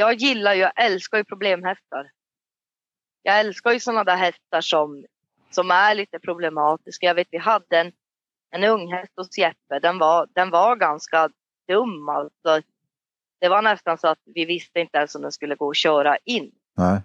[0.00, 2.10] Jag gillar ju, jag älskar ju problemhästar.
[3.22, 5.04] Jag älskar ju sådana där hästar som,
[5.50, 7.06] som är lite problematiska.
[7.06, 7.92] Jag vet vi hade en,
[8.50, 9.78] en ung häst hos Jeppe.
[9.82, 11.30] Den var, den var ganska
[11.68, 12.62] dum alltså.
[13.40, 16.16] Det var nästan så att vi visste inte ens om den skulle gå att köra
[16.16, 16.52] in.
[16.76, 17.00] Nej.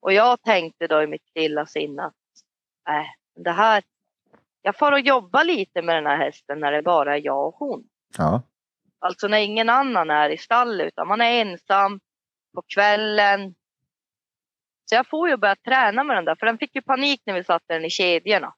[0.00, 2.14] Och jag tänkte då i mitt stilla sinne att
[2.88, 3.82] äh, det här,
[4.62, 7.54] jag får att jobba lite med den här hästen när det bara är jag och
[7.54, 7.84] hon.
[8.18, 8.42] Ja.
[9.00, 12.00] Alltså när ingen annan är i stallet utan man är ensam
[12.54, 13.54] på kvällen.
[14.84, 17.34] Så jag får ju börja träna med den där för den fick ju panik när
[17.34, 18.54] vi satte den i kedjorna.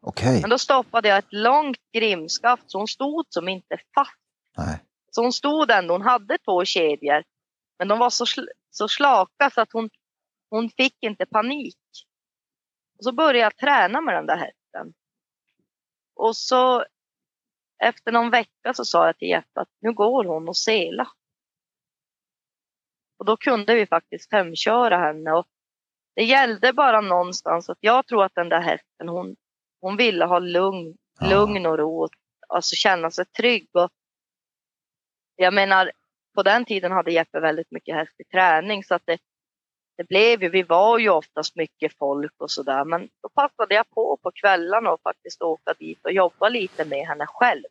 [0.00, 0.40] Okej.
[0.40, 4.18] Men då stoppade jag ett långt grimskaft så hon stod som inte fast.
[4.56, 4.80] Nej.
[5.10, 7.24] Så hon stod ändå, hon hade två kedjor.
[7.78, 9.90] Men de var så, sl- så slaka så att hon,
[10.50, 11.78] hon fick inte panik.
[12.98, 14.94] Och så började jag träna med den där hästen.
[16.16, 16.84] Och så
[17.84, 21.08] efter någon vecka så sa jag till Jeppe att nu går hon och sela.
[23.18, 25.32] Och då kunde vi faktiskt hemköra henne.
[25.32, 25.46] Och
[26.16, 29.36] det gällde bara någonstans att jag tror att den där hästen hon,
[29.80, 31.30] hon ville ha lugn, Ja.
[31.30, 32.08] lugn och ro.
[32.48, 33.68] Alltså känna sig trygg.
[33.72, 33.90] Och
[35.36, 35.92] jag menar,
[36.34, 39.18] på den tiden hade Jeppe väldigt mycket häst i träning så att det,
[39.96, 43.90] det blev ju, vi var ju oftast mycket folk och sådär men då passade jag
[43.90, 47.64] på på kvällarna och faktiskt åka dit och jobba lite med henne själv.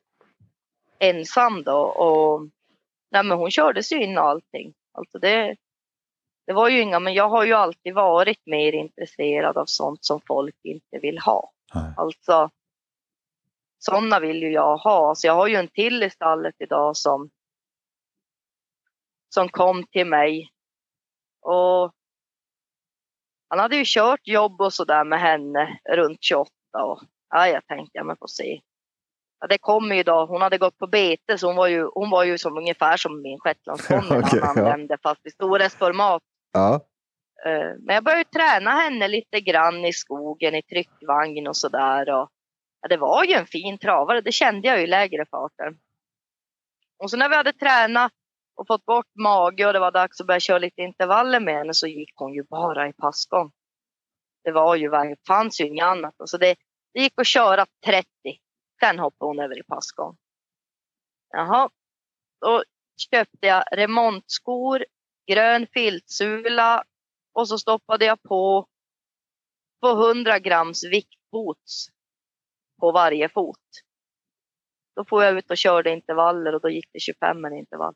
[0.99, 2.41] Ensam då och
[3.11, 4.73] nej men hon körde sig in och allting.
[4.91, 5.55] Alltså det,
[6.45, 10.21] det var ju inga, men jag har ju alltid varit mer intresserad av sånt som
[10.27, 11.51] folk inte vill ha.
[11.73, 11.93] Nej.
[11.97, 12.49] Alltså,
[13.79, 15.15] sådana vill ju jag ha.
[15.15, 17.29] Så jag har ju en till i stallet idag som,
[19.29, 20.49] som kom till mig.
[21.41, 21.93] Och
[23.47, 26.51] han hade ju kört jobb och sådär med henne runt 28.
[26.73, 28.61] Och, ja, jag tänkte, ja men får se.
[29.43, 30.27] Ja, det kommer ju idag.
[30.27, 33.21] Hon hade gått på bete så hon var ju, hon var ju som, ungefär som
[33.21, 34.61] min shetlandsponny Okej, han ja.
[34.61, 36.21] använde fast i storhästformat.
[36.53, 36.75] Ja.
[37.45, 42.05] Eh, men jag började träna henne lite grann i skogen, i tryckvagn och sådär.
[42.05, 42.29] Ja,
[42.89, 45.75] det var ju en fin travare, det kände jag ju i lägre farter.
[46.99, 48.11] Och så när vi hade tränat
[48.55, 51.73] och fått bort mage och det var dags att börja köra lite intervaller med henne
[51.73, 53.51] så gick hon ju bara i passgång.
[54.43, 54.91] Det var ju,
[55.27, 56.13] fanns ju inget annat.
[56.17, 56.55] Alltså det,
[56.93, 58.05] det gick att köra 30.
[58.83, 60.17] Sen hoppade hon över i passgång.
[61.29, 61.69] Jaha,
[62.41, 62.63] då
[62.97, 64.85] köpte jag remontskor,
[65.31, 66.83] grön filtsula
[67.33, 68.67] och så stoppade jag på
[69.83, 71.87] 200 grams viktboots
[72.79, 73.57] på varje fot.
[74.95, 77.95] Då får jag ut och körde intervaller och då gick det 25 en intervall.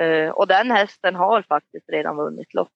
[0.00, 2.72] Eh, och den hästen har faktiskt redan vunnit lopp.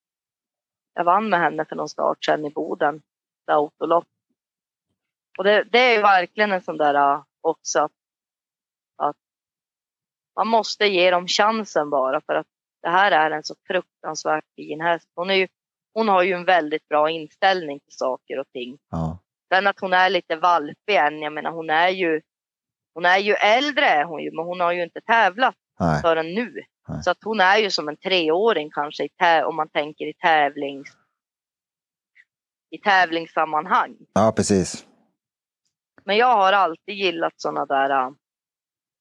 [0.94, 3.02] Jag vann med henne för någon start sedan i Boden,
[3.46, 4.13] autolopp.
[5.38, 7.92] Och det, det är verkligen en sån där uh, också att,
[8.96, 9.16] att
[10.36, 12.46] man måste ge dem chansen bara för att
[12.82, 15.08] det här är en så fruktansvärt fin häst.
[15.14, 15.48] Hon, är ju,
[15.94, 18.78] hon har ju en väldigt bra inställning till saker och ting.
[18.90, 19.18] Ja.
[19.54, 22.20] Sen att hon är lite valpig än, jag menar hon är ju,
[22.94, 26.02] hon är ju äldre är hon ju, men hon har ju inte tävlat Nej.
[26.02, 26.62] förrän nu.
[26.88, 27.02] Nej.
[27.02, 29.08] Så att hon är ju som en treåring kanske
[29.44, 30.96] om man tänker i tävlings
[32.70, 33.96] i tävlingssammanhang.
[34.12, 34.86] ja, precis.
[36.04, 38.10] Men jag har alltid gillat sådana där, äh,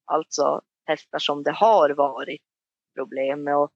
[0.06, 2.42] alltså hästar som det har varit
[2.96, 3.58] problem med.
[3.58, 3.72] Och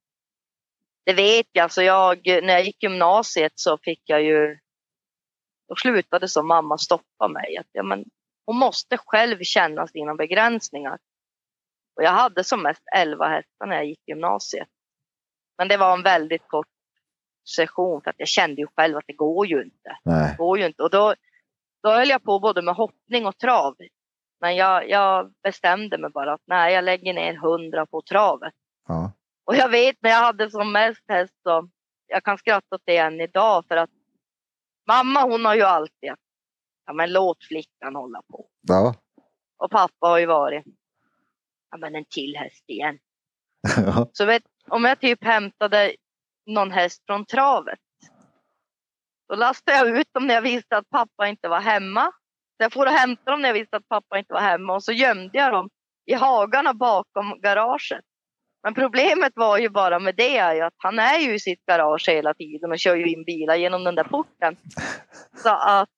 [1.05, 4.57] det vet jag, så jag, när jag gick gymnasiet så fick jag ju,
[5.67, 7.57] då slutade som mamma stoppa mig.
[7.57, 8.05] Att, ja, men,
[8.45, 10.99] hon måste själv känna sina begränsningar.
[11.95, 14.67] Och jag hade som mest 11 hästar när jag gick gymnasiet.
[15.57, 16.67] Men det var en väldigt kort
[17.55, 19.97] session för att jag kände ju själv att det går ju inte.
[20.03, 20.32] Nej.
[20.32, 20.84] Det går ju inte.
[20.84, 21.15] Och då,
[21.88, 23.75] då höll jag på både med hoppning och trav.
[24.41, 28.53] Men jag, jag bestämde mig bara att nej, jag lägger ner hundra på travet.
[28.88, 29.11] Ja.
[29.45, 31.69] Och jag vet när jag hade som mest häst så
[32.07, 33.89] jag kan skratta åt det än idag för att
[34.88, 36.13] mamma hon har ju alltid
[36.85, 38.49] ja men låt flickan hålla på.
[38.61, 38.95] Ja.
[39.57, 40.63] Och pappa har ju varit
[41.71, 42.99] ja men en till häst igen.
[43.85, 44.09] Ja.
[44.13, 45.95] Så vet, om jag typ hämtade
[46.45, 47.79] någon häst från travet.
[49.30, 52.05] Då lastade jag ut dem när jag visste att pappa inte var hemma.
[52.57, 54.84] Så jag får och hämta dem när jag visste att pappa inte var hemma och
[54.84, 55.69] så gömde jag dem
[56.05, 58.05] i hagarna bakom garaget.
[58.63, 61.65] Men problemet var ju bara med det är ju att han är ju i sitt
[61.65, 64.57] garage hela tiden och kör ju in bilar genom den där porten.
[65.36, 65.89] Så att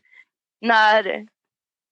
[0.60, 1.26] när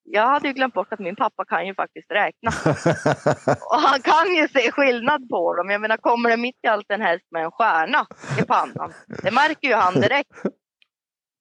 [0.04, 2.50] jag hade ju glömt bort att min pappa kan ju faktiskt räkna.
[3.70, 5.70] Och han kan ju se skillnad på dem.
[5.70, 8.06] Jag menar, kommer det mitt i allt en häst med en stjärna
[8.38, 8.92] i pannan?
[9.22, 10.42] Det märker ju han direkt.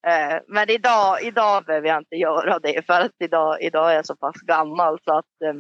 [0.08, 4.06] Eh, men idag, idag behöver jag inte göra det för att idag, idag är jag
[4.06, 5.54] så pass gammal så att eh,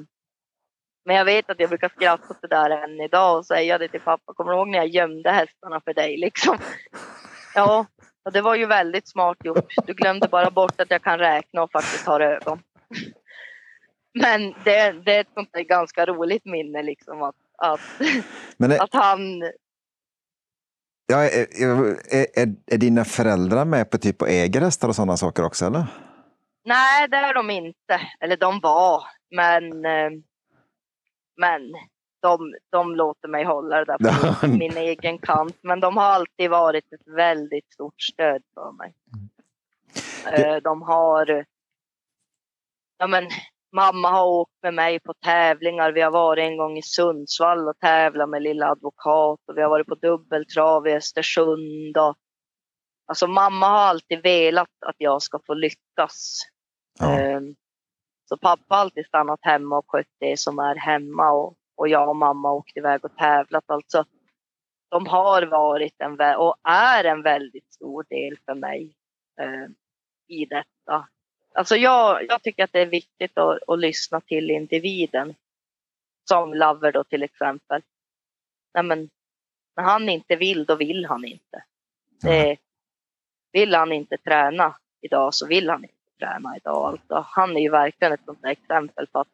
[1.05, 3.87] men jag vet att jag brukar skratta åt det där än idag och säga det
[3.87, 4.33] till pappa.
[4.33, 6.57] Kommer du ihåg när jag gömde hästarna för dig liksom?
[7.55, 7.85] Ja,
[8.25, 9.73] och det var ju väldigt smart gjort.
[9.85, 12.59] Du glömde bara bort att jag kan räkna och faktiskt har ögon.
[14.21, 17.79] Men det, det är ett sånt där ganska roligt minne liksom att, att,
[18.59, 19.43] är, att han...
[21.11, 21.47] ja, är,
[22.41, 25.85] är, är, dina föräldrar med på typ och äger hästar och sådana saker också eller?
[26.65, 28.01] Nej, det är de inte.
[28.19, 29.03] Eller de var,
[29.35, 29.85] men...
[29.85, 30.11] eh,
[31.37, 31.61] Men
[32.21, 35.57] de, de låter mig hålla det där på min, min egen kant.
[35.63, 38.93] Men de har alltid varit ett väldigt stort stöd för mig.
[40.33, 41.45] Eh, De har...
[42.97, 43.23] Ja, men
[43.71, 45.91] mamma har åkt med mig på tävlingar.
[45.91, 49.39] Vi har varit en gång i Sundsvall och tävlat med Lilla Advokat.
[49.47, 51.97] Och vi har varit på dubbeltrav i Östersund.
[51.97, 52.15] Och,
[53.07, 56.41] alltså mamma har alltid velat att jag ska få lyckas.
[56.99, 57.19] Ja.
[57.19, 57.55] Ehm,
[58.29, 62.09] Så pappa har alltid stannat hemma och skött det som är hemma och, och jag
[62.09, 63.63] och mamma har åkt iväg och tävlat.
[63.67, 64.05] Alltså,
[64.89, 68.95] de har varit en, och är en väldigt stor del för mig
[69.41, 69.67] eh,
[70.27, 71.07] i detta.
[71.53, 75.35] Alltså jag, jag tycker att det är viktigt att, att lyssna till individen.
[76.29, 77.81] Som Lover då till exempel.
[78.73, 79.09] Nej, men,
[79.75, 81.63] när han inte vill, då vill han inte.
[82.21, 82.57] Det,
[83.51, 86.85] vill han inte träna idag så vill han inte träna idag.
[86.91, 89.27] Alltså, han är ju verkligen ett sånt exempel på att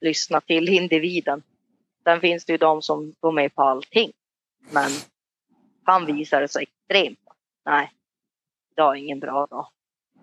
[0.00, 1.42] lyssna till individen.
[2.04, 4.12] Sen finns det ju de som går med på allting.
[4.70, 4.90] Men
[5.84, 7.18] han visar det så extremt.
[7.64, 7.92] Nej,
[8.72, 9.68] idag är ingen bra dag.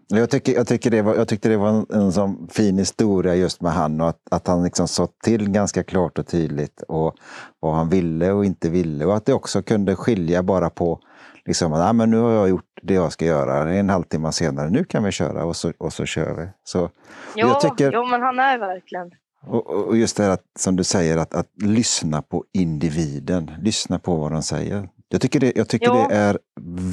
[0.08, 3.36] Jag, tycker, jag, tycker det var, jag tyckte det var en, en sån fin historia
[3.36, 7.16] just med han och att, att han liksom sa till ganska klart och tydligt och
[7.60, 11.00] vad han ville och inte ville och att det också kunde skilja bara på
[11.46, 14.70] liksom att ah, men nu har jag gjort det jag ska göra, en halvtimme senare,
[14.70, 16.48] nu kan vi köra och så, och så kör vi.
[16.64, 16.90] Så,
[17.36, 19.12] Jo, jag tycker- jo, men han är verkligen.
[19.48, 24.00] och, och just det här att, som du säger, att, att lyssna på individen, lyssna
[24.00, 24.90] på vad de säger.
[25.10, 26.06] Jag tycker, det, jag tycker Ja.
[26.10, 26.38] det är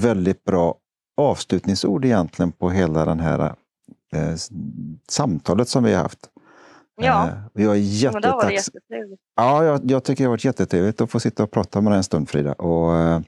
[0.02, 0.74] väldigt bra
[1.16, 3.54] avslutningsord egentligen på hela den här
[4.12, 4.34] eh,
[5.08, 6.30] samtalet som vi har haft.
[6.96, 7.28] Ja.
[7.28, 8.50] Eh, jag är men det jättetacksam.
[8.50, 9.20] jättetrevligt.
[9.36, 11.96] Ja, jag, jag tycker det har varit jättetrevligt att få sitta och prata med dig
[11.96, 12.52] en stund Frida.
[12.52, 13.20] Och, eh,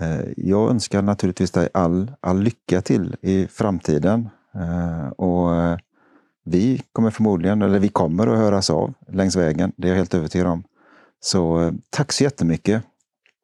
[0.00, 4.28] eh, jag önskar naturligtvis dig all, all lycka till i framtiden.
[4.54, 5.78] Eh, och eh,
[6.44, 9.72] vi kommer förmodligen, eller vi kommer att höras av längs vägen.
[9.76, 10.64] Det är jag helt övertygad om.
[11.20, 12.82] Så tack så jättemycket.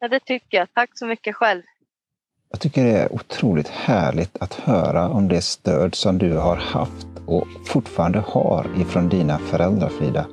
[0.01, 0.75] Ja, det tycker jag.
[0.75, 1.63] Tack så mycket själv.
[2.51, 7.07] Jag tycker det är otroligt härligt att höra om det stöd som du har haft
[7.27, 10.27] och fortfarande har ifrån dina föräldrar Frida.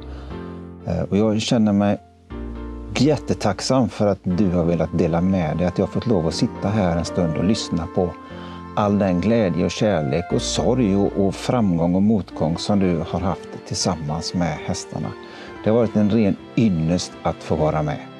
[0.88, 2.00] Eh, och jag känner mig
[2.98, 6.34] jättetacksam för att du har velat dela med dig, att jag har fått lov att
[6.34, 8.10] sitta här en stund och lyssna på
[8.76, 13.20] all den glädje och kärlek och sorg och, och framgång och motgång som du har
[13.20, 15.12] haft tillsammans med hästarna.
[15.64, 18.15] Det har varit en ren ynnest att få vara med.